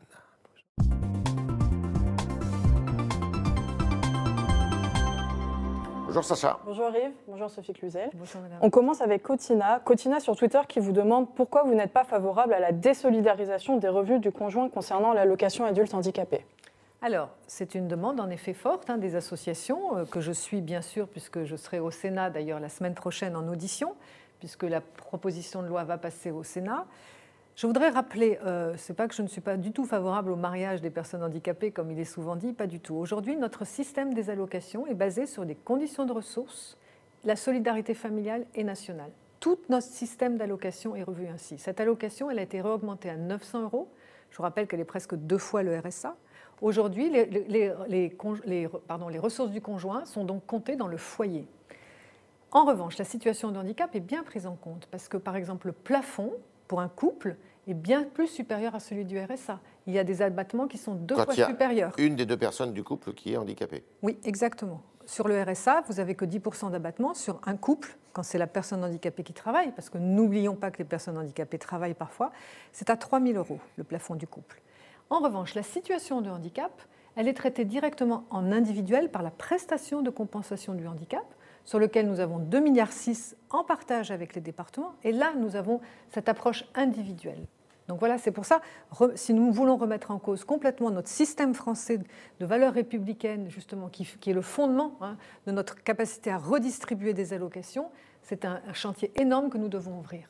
Bonjour 6.11 6.25
Sacha. 6.25 6.59
Bonjour 6.65 6.89
Yves, 6.89 7.13
bonjour 7.25 7.49
Sophie 7.49 7.71
Cluzel. 7.71 8.09
Bonjour 8.15 8.41
madame. 8.41 8.59
On 8.61 8.69
commence 8.69 8.99
avec 8.99 9.23
Cotina. 9.23 9.79
Cotina 9.79 10.19
sur 10.19 10.35
Twitter 10.35 10.59
qui 10.67 10.81
vous 10.81 10.91
demande 10.91 11.33
pourquoi 11.35 11.63
vous 11.63 11.73
n'êtes 11.73 11.93
pas 11.93 12.03
favorable 12.03 12.53
à 12.53 12.59
la 12.59 12.73
désolidarisation 12.73 13.77
des 13.77 13.87
revenus 13.87 14.19
du 14.19 14.29
conjoint 14.29 14.67
concernant 14.67 15.13
l'allocation 15.13 15.63
adulte 15.63 15.93
handicapé. 15.93 16.45
Alors, 17.01 17.29
c'est 17.47 17.75
une 17.75 17.87
demande 17.87 18.19
en 18.19 18.29
effet 18.29 18.51
forte 18.51 18.89
hein, 18.89 18.97
des 18.97 19.15
associations, 19.15 19.99
euh, 19.99 20.03
que 20.03 20.19
je 20.19 20.33
suis 20.33 20.59
bien 20.59 20.81
sûr, 20.81 21.07
puisque 21.07 21.45
je 21.45 21.55
serai 21.55 21.79
au 21.79 21.91
Sénat 21.91 22.29
d'ailleurs 22.29 22.59
la 22.59 22.67
semaine 22.67 22.93
prochaine 22.93 23.37
en 23.37 23.47
audition, 23.47 23.95
puisque 24.39 24.63
la 24.63 24.81
proposition 24.81 25.61
de 25.61 25.67
loi 25.67 25.85
va 25.85 25.97
passer 25.97 26.29
au 26.29 26.43
Sénat. 26.43 26.87
Je 27.55 27.67
voudrais 27.67 27.89
rappeler, 27.89 28.39
euh, 28.45 28.73
c'est 28.77 28.93
pas 28.93 29.07
que 29.07 29.13
je 29.13 29.21
ne 29.21 29.27
suis 29.27 29.41
pas 29.41 29.57
du 29.57 29.71
tout 29.71 29.85
favorable 29.85 30.31
au 30.31 30.35
mariage 30.35 30.81
des 30.81 30.89
personnes 30.89 31.21
handicapées, 31.23 31.71
comme 31.71 31.91
il 31.91 31.99
est 31.99 32.05
souvent 32.05 32.35
dit, 32.35 32.53
pas 32.53 32.65
du 32.67 32.79
tout. 32.79 32.95
Aujourd'hui, 32.95 33.35
notre 33.35 33.65
système 33.65 34.13
des 34.13 34.29
allocations 34.29 34.87
est 34.87 34.93
basé 34.93 35.25
sur 35.25 35.45
des 35.45 35.55
conditions 35.55 36.05
de 36.05 36.13
ressources, 36.13 36.77
la 37.23 37.35
solidarité 37.35 37.93
familiale 37.93 38.45
et 38.55 38.63
nationale. 38.63 39.11
Tout 39.39 39.59
notre 39.69 39.87
système 39.87 40.37
d'allocation 40.37 40.95
est 40.95 41.03
revu 41.03 41.27
ainsi. 41.27 41.57
Cette 41.57 41.79
allocation, 41.79 42.31
elle 42.31 42.39
a 42.39 42.43
été 42.43 42.61
réaugmentée 42.61 43.09
à 43.09 43.17
900 43.17 43.63
euros. 43.63 43.89
Je 44.29 44.37
vous 44.37 44.43
rappelle 44.43 44.67
qu'elle 44.67 44.79
est 44.79 44.85
presque 44.85 45.15
deux 45.15 45.37
fois 45.37 45.61
le 45.61 45.77
RSA. 45.77 46.15
Aujourd'hui, 46.61 47.09
les, 47.09 47.25
les- 47.25 49.19
ressources 49.19 49.51
du 49.51 49.61
conjoint 49.61 50.05
sont 50.05 50.23
donc 50.23 50.45
comptées 50.45 50.75
dans 50.75 50.87
le 50.87 50.97
foyer. 50.97 51.47
En 52.51 52.65
revanche, 52.65 52.97
la 52.97 53.05
situation 53.05 53.51
de 53.51 53.57
handicap 53.57 53.95
est 53.95 53.99
bien 53.99 54.23
prise 54.23 54.45
en 54.45 54.55
compte 54.55 54.87
parce 54.91 55.07
que, 55.07 55.17
par 55.17 55.35
exemple, 55.35 55.67
le 55.67 55.73
plafond 55.73 56.31
pour 56.71 56.79
un 56.79 56.87
couple 56.87 57.35
est 57.67 57.73
bien 57.73 58.05
plus 58.05 58.27
supérieur 58.27 58.75
à 58.75 58.79
celui 58.79 59.03
du 59.03 59.19
RSA. 59.19 59.59
Il 59.87 59.93
y 59.93 59.99
a 59.99 60.05
des 60.05 60.21
abattements 60.21 60.67
qui 60.67 60.77
sont 60.77 60.95
deux 60.95 61.15
Quand 61.15 61.25
fois 61.25 61.33
il 61.33 61.39
y 61.41 61.43
a 61.43 61.47
supérieurs. 61.47 61.91
Une 61.97 62.15
des 62.15 62.25
deux 62.25 62.37
personnes 62.37 62.71
du 62.71 62.81
couple 62.81 63.11
qui 63.11 63.33
est 63.33 63.35
handicapée. 63.35 63.83
Oui, 64.03 64.17
exactement. 64.23 64.81
sur 65.05 65.27
le 65.27 65.43
RSA, 65.43 65.81
vous 65.87 65.95
n'avez 65.95 66.15
que 66.15 66.23
10% 66.23 66.71
d'abattement 66.71 67.13
sur 67.13 67.41
un 67.45 67.57
couple, 67.57 67.97
quand 68.13 68.23
c'est 68.23 68.37
la 68.37 68.47
personne 68.47 68.85
handicapée 68.85 69.23
qui 69.23 69.33
travaille, 69.33 69.73
parce 69.73 69.89
que 69.89 69.97
n'oublions 69.97 70.55
pas 70.55 70.71
que 70.71 70.77
les 70.77 70.85
personnes 70.85 71.17
handicapées 71.17 71.59
travaillent 71.59 71.93
parfois, 71.93 72.31
c'est 72.71 72.89
à 72.89 72.95
3 72.95 73.19
000 73.19 73.33
euros 73.37 73.59
le 73.75 73.83
plafond 73.83 74.15
du 74.15 74.27
couple. 74.27 74.61
En 75.09 75.19
revanche, 75.19 75.53
la 75.53 75.63
situation 75.63 76.21
de 76.21 76.29
handicap, 76.29 76.71
elle 77.17 77.27
est 77.27 77.33
traitée 77.33 77.65
directement 77.65 78.23
en 78.29 78.49
individuel 78.53 79.11
par 79.11 79.23
la 79.23 79.31
prestation 79.31 80.01
de 80.01 80.09
compensation 80.09 80.73
du 80.73 80.87
handicap, 80.87 81.25
sur 81.65 81.79
lequel 81.79 82.07
nous 82.07 82.19
avons 82.19 82.39
2,6 82.39 82.61
milliards 82.61 82.89
en 83.49 83.63
partage 83.63 84.11
avec 84.11 84.35
les 84.35 84.41
départements. 84.41 84.93
Et 85.03 85.11
là, 85.11 85.33
nous 85.37 85.55
avons 85.55 85.81
cette 86.09 86.29
approche 86.29 86.65
individuelle. 86.75 87.45
Donc 87.87 87.99
voilà, 87.99 88.17
c'est 88.17 88.31
pour 88.31 88.45
ça, 88.45 88.61
si 89.15 89.33
nous 89.33 89.51
voulons 89.51 89.75
remettre 89.75 90.11
en 90.11 90.19
cause 90.19 90.45
complètement 90.45 90.91
notre 90.91 91.09
système 91.09 91.53
français 91.53 91.99
de 92.39 92.45
valeurs 92.45 92.73
républicaines, 92.73 93.49
justement, 93.49 93.89
qui, 93.89 94.03
est 94.03 94.33
le 94.33 94.41
fondement 94.41 94.95
hein, 95.01 95.17
de 95.45 95.51
notre 95.51 95.83
capacité 95.83 96.31
à 96.31 96.37
redistribuer 96.37 97.13
des 97.13 97.33
allocations, 97.33 97.89
c'est 98.21 98.45
un 98.45 98.61
chantier 98.73 99.11
énorme 99.19 99.49
que 99.49 99.57
nous 99.57 99.67
devons 99.67 99.99
ouvrir. 99.99 100.29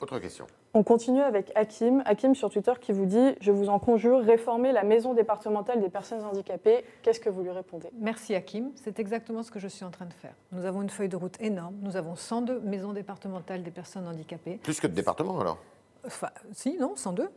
Autre 0.00 0.18
question. 0.18 0.46
On 0.72 0.82
continue 0.82 1.20
avec 1.20 1.52
Hakim. 1.54 2.02
Hakim 2.06 2.34
sur 2.34 2.48
Twitter 2.48 2.72
qui 2.80 2.92
vous 2.92 3.04
dit 3.04 3.34
Je 3.42 3.52
vous 3.52 3.68
en 3.68 3.78
conjure, 3.78 4.20
réformer 4.24 4.72
la 4.72 4.82
maison 4.82 5.12
départementale 5.12 5.80
des 5.80 5.90
personnes 5.90 6.24
handicapées. 6.24 6.86
Qu'est-ce 7.02 7.20
que 7.20 7.28
vous 7.28 7.42
lui 7.42 7.50
répondez? 7.50 7.90
Merci 8.00 8.34
Hakim. 8.34 8.70
C'est 8.76 8.98
exactement 8.98 9.42
ce 9.42 9.50
que 9.50 9.58
je 9.58 9.68
suis 9.68 9.84
en 9.84 9.90
train 9.90 10.06
de 10.06 10.14
faire. 10.14 10.32
Nous 10.52 10.64
avons 10.64 10.80
une 10.80 10.88
feuille 10.88 11.10
de 11.10 11.16
route 11.16 11.38
énorme. 11.40 11.74
Nous 11.82 11.96
avons 11.98 12.16
102 12.16 12.60
maisons 12.60 12.94
départementales 12.94 13.62
des 13.62 13.70
personnes 13.70 14.08
handicapées. 14.08 14.56
Plus 14.62 14.80
que 14.80 14.86
de 14.86 14.94
départements 14.94 15.38
alors? 15.38 15.58
Enfin, 16.06 16.30
Si, 16.52 16.78
non, 16.78 16.96
102. 16.96 17.28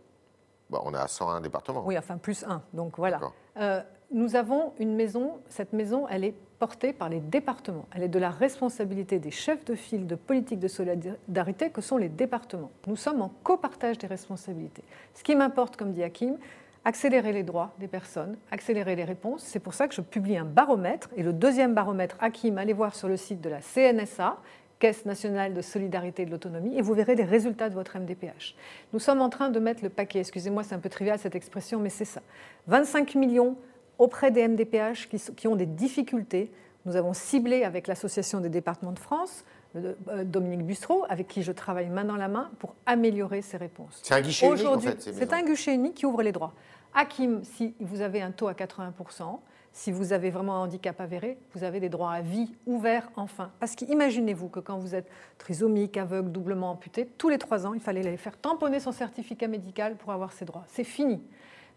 Bon, 0.69 0.79
on 0.85 0.93
a 0.93 1.05
101 1.05 1.41
départements. 1.41 1.83
Oui, 1.85 1.97
enfin 1.97 2.17
plus 2.17 2.45
un. 2.45 2.61
Donc 2.71 2.97
voilà. 2.97 3.19
Euh, 3.57 3.81
nous 4.13 4.35
avons 4.35 4.73
une 4.79 4.95
maison. 4.95 5.39
Cette 5.49 5.73
maison, 5.73 6.07
elle 6.07 6.23
est 6.23 6.35
portée 6.59 6.93
par 6.93 7.09
les 7.09 7.19
départements. 7.19 7.85
Elle 7.93 8.03
est 8.03 8.09
de 8.09 8.19
la 8.19 8.29
responsabilité 8.29 9.19
des 9.19 9.31
chefs 9.31 9.65
de 9.65 9.75
file 9.75 10.07
de 10.07 10.15
politique 10.15 10.59
de 10.59 10.67
solidarité 10.67 11.71
que 11.71 11.81
sont 11.81 11.97
les 11.97 12.09
départements. 12.09 12.71
Nous 12.87 12.95
sommes 12.95 13.21
en 13.21 13.31
copartage 13.43 13.97
des 13.97 14.07
responsabilités. 14.07 14.83
Ce 15.13 15.23
qui 15.23 15.35
m'importe, 15.35 15.75
comme 15.75 15.91
dit 15.91 16.03
Hakim, 16.03 16.37
accélérer 16.85 17.33
les 17.33 17.43
droits 17.43 17.73
des 17.79 17.87
personnes, 17.87 18.37
accélérer 18.51 18.95
les 18.95 19.03
réponses. 19.03 19.43
C'est 19.43 19.59
pour 19.59 19.73
ça 19.73 19.87
que 19.87 19.95
je 19.95 20.01
publie 20.01 20.37
un 20.37 20.45
baromètre. 20.45 21.09
Et 21.17 21.23
le 21.23 21.33
deuxième 21.33 21.73
baromètre, 21.73 22.15
Hakim, 22.19 22.57
allez 22.57 22.73
voir 22.73 22.95
sur 22.95 23.07
le 23.07 23.17
site 23.17 23.41
de 23.41 23.49
la 23.49 23.59
CNSA, 23.61 24.37
Caisse 24.79 25.05
nationale 25.05 25.53
de 25.53 25.61
solidarité 25.61 26.23
et 26.23 26.25
de 26.25 26.31
l'autonomie, 26.31 26.77
et 26.77 26.81
vous 26.81 26.93
verrez 26.93 27.15
les 27.15 27.23
résultats 27.23 27.69
de 27.69 27.73
votre 27.73 27.97
MDPH. 27.97 28.53
Nous 28.91 28.99
sommes 28.99 29.21
en 29.21 29.29
train 29.29 29.49
de 29.49 29.57
mettre 29.57 29.81
le 29.81 29.89
paquet, 29.89 30.19
excusez-moi, 30.19 30.63
c'est 30.63 30.75
un 30.75 30.79
peu 30.79 30.89
trivial 30.89 31.17
cette 31.19 31.35
expression, 31.35 31.79
mais 31.79 31.87
c'est 31.87 32.03
ça. 32.03 32.21
25 32.67 33.15
millions 33.15 33.55
auprès 33.97 34.31
des 34.31 34.47
MDPH 34.47 35.09
qui, 35.35 35.47
ont 35.47 35.55
des 35.55 35.65
difficultés. 35.65 36.51
Nous 36.85 36.95
avons 36.95 37.13
ciblé 37.13 37.63
avec 37.63 37.87
l'Association 37.87 38.39
des 38.39 38.49
départements 38.49 38.91
de 38.91 38.99
France, 38.99 39.45
euh, 39.75 39.93
Dominique 40.23 40.65
Bustreau, 40.65 41.05
avec 41.09 41.27
qui 41.27 41.43
je 41.43 41.51
travaille 41.51 41.89
main 41.89 42.03
dans 42.03 42.17
la 42.17 42.27
main 42.27 42.51
pour 42.59 42.75
améliorer 42.85 43.41
ces 43.41 43.57
réponses. 43.57 44.01
C'est 44.03 44.13
un 44.13 44.21
guichet 44.21 44.47
unique 44.47 44.67
en 44.67 44.79
fait. 44.79 45.01
C'est 45.01 45.33
un 45.33 45.43
guichet 45.43 45.73
unique 45.73 45.95
qui 45.95 46.05
ouvre 46.05 46.21
les 46.21 46.31
droits. 46.31 46.53
Hakim, 46.93 47.43
si 47.43 47.73
vous 47.79 48.01
avez 48.01 48.21
un 48.21 48.31
taux 48.31 48.47
à 48.47 48.53
80%, 48.53 49.39
si 49.75 49.91
vous 49.91 50.13
avez 50.13 50.29
vraiment 50.29 50.57
un 50.57 50.65
handicap 50.65 51.01
avéré, 51.01 51.39
vous 51.55 51.63
avez 51.63 51.79
des 51.79 51.89
droits 51.89 52.11
à 52.11 52.21
vie 52.21 52.53
ouverts 52.67 53.09
enfin. 53.15 53.51
Parce 53.59 53.75
qu'imaginez-vous 53.75 54.47
que 54.47 54.59
quand 54.59 54.77
vous 54.77 54.93
êtes 54.93 55.09
trisomique, 55.39 55.97
aveugle, 55.97 56.31
doublement 56.31 56.69
amputé, 56.69 57.07
tous 57.17 57.29
les 57.29 57.39
trois 57.39 57.65
ans, 57.65 57.73
il 57.73 57.79
fallait 57.79 58.05
aller 58.05 58.17
faire 58.17 58.37
tamponner 58.37 58.79
son 58.79 58.91
certificat 58.91 59.47
médical 59.47 59.95
pour 59.95 60.11
avoir 60.11 60.31
ces 60.31 60.45
droits. 60.45 60.63
C'est 60.67 60.83
fini. 60.83 61.23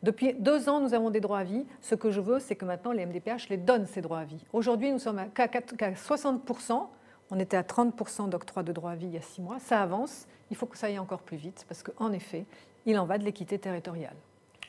Depuis 0.03 0.35
deux 0.35 0.69
ans, 0.69 0.81
nous 0.81 0.95
avons 0.95 1.11
des 1.11 1.21
droits 1.21 1.39
à 1.39 1.45
vie. 1.45 1.65
Ce 1.81 1.95
que 1.95 2.11
je 2.11 2.21
veux, 2.21 2.39
c'est 2.39 2.55
que 2.55 2.65
maintenant 2.65 2.93
les 2.93 3.07
MDPH 3.07 3.49
les 3.49 3.57
donnent 3.57 3.87
ces 3.87 4.01
droits 4.01 4.21
à 4.21 4.25
vie. 4.25 4.45
Aujourd'hui, 4.53 4.93
nous 4.93 4.99
sommes 4.99 5.19
à 5.19 5.27
60%. 5.27 6.87
On 7.31 7.39
était 7.41 7.57
à 7.57 7.63
30% 7.63 8.29
d'octroi 8.29 8.63
de 8.63 8.73
droits 8.73 8.93
à 8.93 8.95
vie 8.95 9.07
il 9.07 9.15
y 9.15 9.19
a 9.19 9.23
six 9.23 9.41
mois. 9.41 9.59
Ça 9.59 9.83
avance. 9.83 10.27
Il 10.51 10.57
faut 10.57 10.67
que 10.67 10.79
ça 10.79 10.87
aille 10.87 10.99
encore 10.99 11.23
plus 11.23 11.37
vite 11.37 11.65
parce 11.69 11.83
qu'en 11.83 12.13
effet, 12.13 12.45
il 12.85 12.99
en 12.99 13.05
va 13.05 13.19
de 13.19 13.25
l'équité 13.25 13.59
territoriale. 13.59 14.15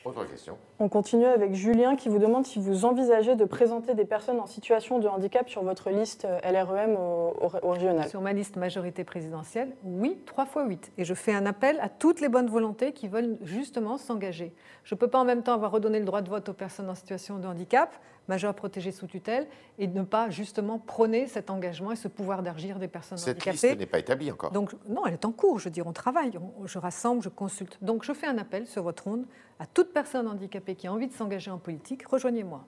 Autre 0.04 0.24
question. 0.24 0.56
On 0.78 0.88
continue 0.88 1.26
avec 1.26 1.54
Julien 1.54 1.96
qui 1.96 2.08
vous 2.08 2.18
demande 2.18 2.46
si 2.46 2.58
vous 2.58 2.84
envisagez 2.84 3.34
de 3.34 3.44
présenter 3.44 3.94
des 3.94 4.04
personnes 4.04 4.38
en 4.38 4.46
situation 4.46 4.98
de 5.00 5.08
handicap 5.08 5.48
sur 5.48 5.62
votre 5.62 5.90
liste 5.90 6.24
euh, 6.24 6.38
LREM 6.50 6.96
au, 6.96 7.70
régional. 7.70 8.08
Sur 8.08 8.20
ma 8.20 8.32
liste 8.32 8.56
majorité 8.56 9.04
présidentielle, 9.04 9.74
oui, 9.84 10.16
3 10.26 10.46
fois 10.46 10.66
8. 10.66 10.92
Et 10.98 11.04
je 11.04 11.14
fais 11.14 11.34
un 11.34 11.46
appel 11.46 11.78
à 11.80 11.88
toutes 11.88 12.20
les 12.20 12.28
bonnes 12.28 12.48
volontés 12.48 12.92
qui 12.92 13.08
veulent 13.08 13.38
justement 13.42 13.98
s'engager. 13.98 14.54
Je 14.84 14.94
ne 14.94 14.98
peux 14.98 15.08
pas 15.08 15.18
en 15.18 15.24
même 15.24 15.42
temps 15.42 15.54
avoir 15.54 15.72
redonné 15.72 15.98
le 15.98 16.04
droit 16.04 16.22
de 16.22 16.30
vote 16.30 16.48
aux 16.48 16.54
personnes 16.54 16.88
en 16.88 16.94
situation 16.94 17.38
de 17.38 17.46
handicap, 17.46 17.94
majeur 18.28 18.54
protégé 18.54 18.92
sous 18.92 19.06
tutelle, 19.06 19.46
et 19.78 19.88
ne 19.88 20.02
pas 20.02 20.30
justement 20.30 20.78
prôner 20.78 21.26
cet 21.26 21.50
engagement 21.50 21.92
et 21.92 21.96
ce 21.96 22.08
pouvoir 22.08 22.42
d'agir 22.42 22.78
des 22.78 22.88
personnes 22.88 23.18
handicapées. 23.18 23.56
Cette 23.56 23.70
liste 23.70 23.80
n'est 23.80 23.86
pas 23.86 23.98
établie 23.98 24.30
encore. 24.30 24.52
Donc, 24.52 24.74
non, 24.88 25.06
elle 25.06 25.14
est 25.14 25.24
en 25.24 25.32
cours, 25.32 25.58
je 25.58 25.64
veux 25.64 25.70
dire, 25.70 25.86
on 25.86 25.92
travaille, 25.92 26.32
je 26.64 26.78
rassemble, 26.78 27.22
je 27.22 27.28
consulte. 27.28 27.78
Donc 27.82 28.04
je 28.04 28.12
fais 28.12 28.26
un 28.26 28.38
appel 28.38 28.66
sur 28.66 28.82
votre 28.82 29.04
ronde 29.04 29.26
à 29.58 29.66
toute 29.66 29.92
personne 29.92 30.28
handicapée 30.28 30.74
qui 30.74 30.86
a 30.86 30.92
envie 30.92 31.08
de 31.08 31.12
s'engager 31.12 31.50
en 31.50 31.58
politique, 31.58 32.06
rejoignez-moi. 32.06 32.64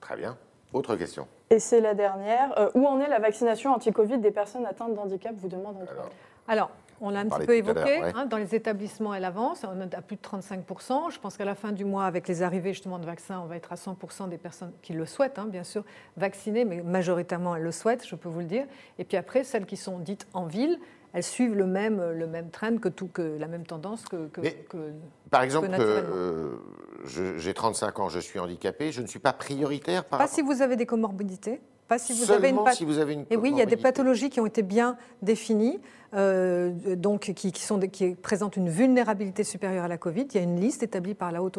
Très 0.00 0.16
bien. 0.16 0.36
Autre 0.72 0.96
question. 0.96 1.26
Et 1.50 1.58
c'est 1.58 1.80
la 1.80 1.94
dernière. 1.94 2.56
Euh, 2.58 2.70
où 2.74 2.86
en 2.86 3.00
est 3.00 3.08
la 3.08 3.18
vaccination 3.18 3.72
anti-Covid 3.72 4.18
des 4.18 4.30
personnes 4.30 4.66
atteintes 4.66 4.94
de 4.94 4.98
handicap 4.98 5.34
vous 5.36 5.48
demande 5.48 5.76
Alors, 5.90 6.10
Alors 6.46 6.70
on 7.00 7.10
l'a 7.10 7.20
un 7.20 7.28
petit 7.28 7.46
peu 7.46 7.56
évoqué. 7.56 8.02
Hein, 8.14 8.26
dans 8.26 8.36
les 8.36 8.54
établissements, 8.54 9.14
elle 9.14 9.24
avance. 9.24 9.64
On 9.64 9.80
est 9.80 9.94
à 9.94 10.02
plus 10.02 10.16
de 10.16 10.20
35%. 10.20 11.10
Je 11.10 11.18
pense 11.18 11.36
qu'à 11.36 11.44
la 11.44 11.54
fin 11.54 11.72
du 11.72 11.84
mois, 11.84 12.04
avec 12.04 12.28
les 12.28 12.42
arrivées 12.42 12.72
justement 12.72 12.98
de 12.98 13.06
vaccins, 13.06 13.40
on 13.40 13.46
va 13.46 13.56
être 13.56 13.72
à 13.72 13.76
100% 13.76 14.28
des 14.28 14.36
personnes 14.36 14.72
qui 14.82 14.92
le 14.92 15.06
souhaitent, 15.06 15.38
hein, 15.38 15.46
bien 15.46 15.64
sûr, 15.64 15.82
vaccinées, 16.16 16.64
mais 16.64 16.82
majoritairement 16.82 17.56
elles 17.56 17.62
le 17.62 17.72
souhaitent, 17.72 18.06
je 18.06 18.14
peux 18.16 18.28
vous 18.28 18.40
le 18.40 18.46
dire. 18.46 18.66
Et 18.98 19.04
puis 19.04 19.16
après, 19.16 19.44
celles 19.44 19.66
qui 19.66 19.78
sont 19.78 19.98
dites 19.98 20.26
en 20.34 20.44
ville, 20.44 20.78
elles 21.12 21.24
suivent 21.24 21.54
le 21.54 21.66
même, 21.66 22.12
le 22.12 22.26
même 22.26 22.50
trend 22.50 22.78
que 22.78 22.88
tout, 22.88 23.08
que 23.08 23.36
la 23.38 23.48
même 23.48 23.66
tendance 23.66 24.04
que. 24.04 24.28
que, 24.28 24.92
par 25.30 25.42
exemple, 25.42 25.68
euh, 25.78 26.56
j'ai 27.04 27.54
35 27.54 27.98
ans, 27.98 28.08
je 28.08 28.20
suis 28.20 28.38
handicapé, 28.38 28.92
je 28.92 29.02
ne 29.02 29.06
suis 29.06 29.18
pas 29.18 29.32
prioritaire 29.32 30.04
par. 30.04 30.18
Pas 30.18 30.28
si 30.28 30.42
vous 30.42 30.62
avez 30.62 30.76
des 30.76 30.86
comorbidités. 30.86 31.60
Pas 31.90 31.98
si 31.98 32.12
vous 32.12 32.30
avez 32.30 32.50
une, 32.50 32.60
si 32.72 32.84
vous 32.84 32.98
avez 32.98 33.14
une 33.14 33.26
Et 33.30 33.36
oui, 33.36 33.50
il 33.50 33.58
y 33.58 33.62
a 33.62 33.66
des 33.66 33.76
pathologies 33.76 34.30
qui 34.30 34.38
ont 34.38 34.46
été 34.46 34.62
bien 34.62 34.96
définies, 35.22 35.80
euh, 36.14 36.70
donc 36.94 37.32
qui, 37.34 37.50
sont 37.58 37.80
qui 37.80 38.14
présentent 38.14 38.56
une 38.56 38.68
vulnérabilité 38.68 39.42
supérieure 39.42 39.86
à 39.86 39.88
la 39.88 39.98
Covid. 39.98 40.28
Il 40.30 40.34
y 40.36 40.38
a 40.38 40.42
une 40.44 40.60
liste 40.60 40.84
établie 40.84 41.14
par, 41.14 41.32
la 41.32 41.42
haute 41.42 41.58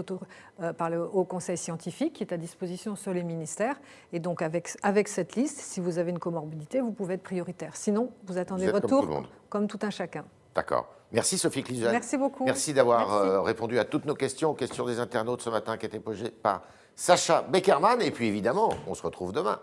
euh, 0.62 0.72
par 0.72 0.89
le 0.89 1.02
Haut 1.02 1.26
Conseil 1.26 1.58
scientifique 1.58 2.13
qui 2.13 2.24
est 2.24 2.32
à 2.32 2.38
disposition 2.38 2.96
sur 2.96 3.12
les 3.12 3.24
ministères. 3.24 3.76
Et 4.13 4.22
donc 4.22 4.41
avec, 4.41 4.70
avec 4.84 5.10
cette 5.10 5.36
liste, 5.36 5.60
si 5.60 5.82
vous 5.82 6.00
avez 6.00 6.12
une 6.12 6.20
comorbidité, 6.20 6.80
vous 6.80 6.94
pouvez 6.94 7.15
être 7.15 7.24
prioritaire. 7.24 7.76
Sinon, 7.76 8.10
vous 8.26 8.38
attendez 8.38 8.72
votre 8.72 8.88
tour 8.88 9.24
comme 9.50 9.67
tout 9.67 9.80
un 9.82 9.89
chacun. 9.89 10.24
D'accord. 10.56 10.96
Merci 11.12 11.38
Sophie 11.38 11.62
Cluzan. 11.62 11.91
Merci 11.91 12.15
beaucoup. 12.15 12.46
Merci 12.46 12.72
d'avoir 12.72 13.15
euh, 13.15 13.41
répondu 13.41 13.78
à 13.80 13.84
toutes 13.84 14.06
nos 14.06 14.15
questions, 14.15 14.52
aux 14.52 14.56
questions 14.56 14.86
des 14.86 15.02
internautes 15.02 15.41
ce 15.41 15.50
matin 15.50 15.76
qui 15.76 15.88
étaient 15.88 16.00
posées 16.00 16.32
par 16.32 16.62
Sacha 16.96 17.41
Beckerman. 17.41 18.02
Et 18.02 18.12
puis 18.12 18.28
évidemment, 18.28 18.70
on 18.88 18.94
se 18.94 19.04
retrouve 19.04 19.34
demain. 19.34 19.60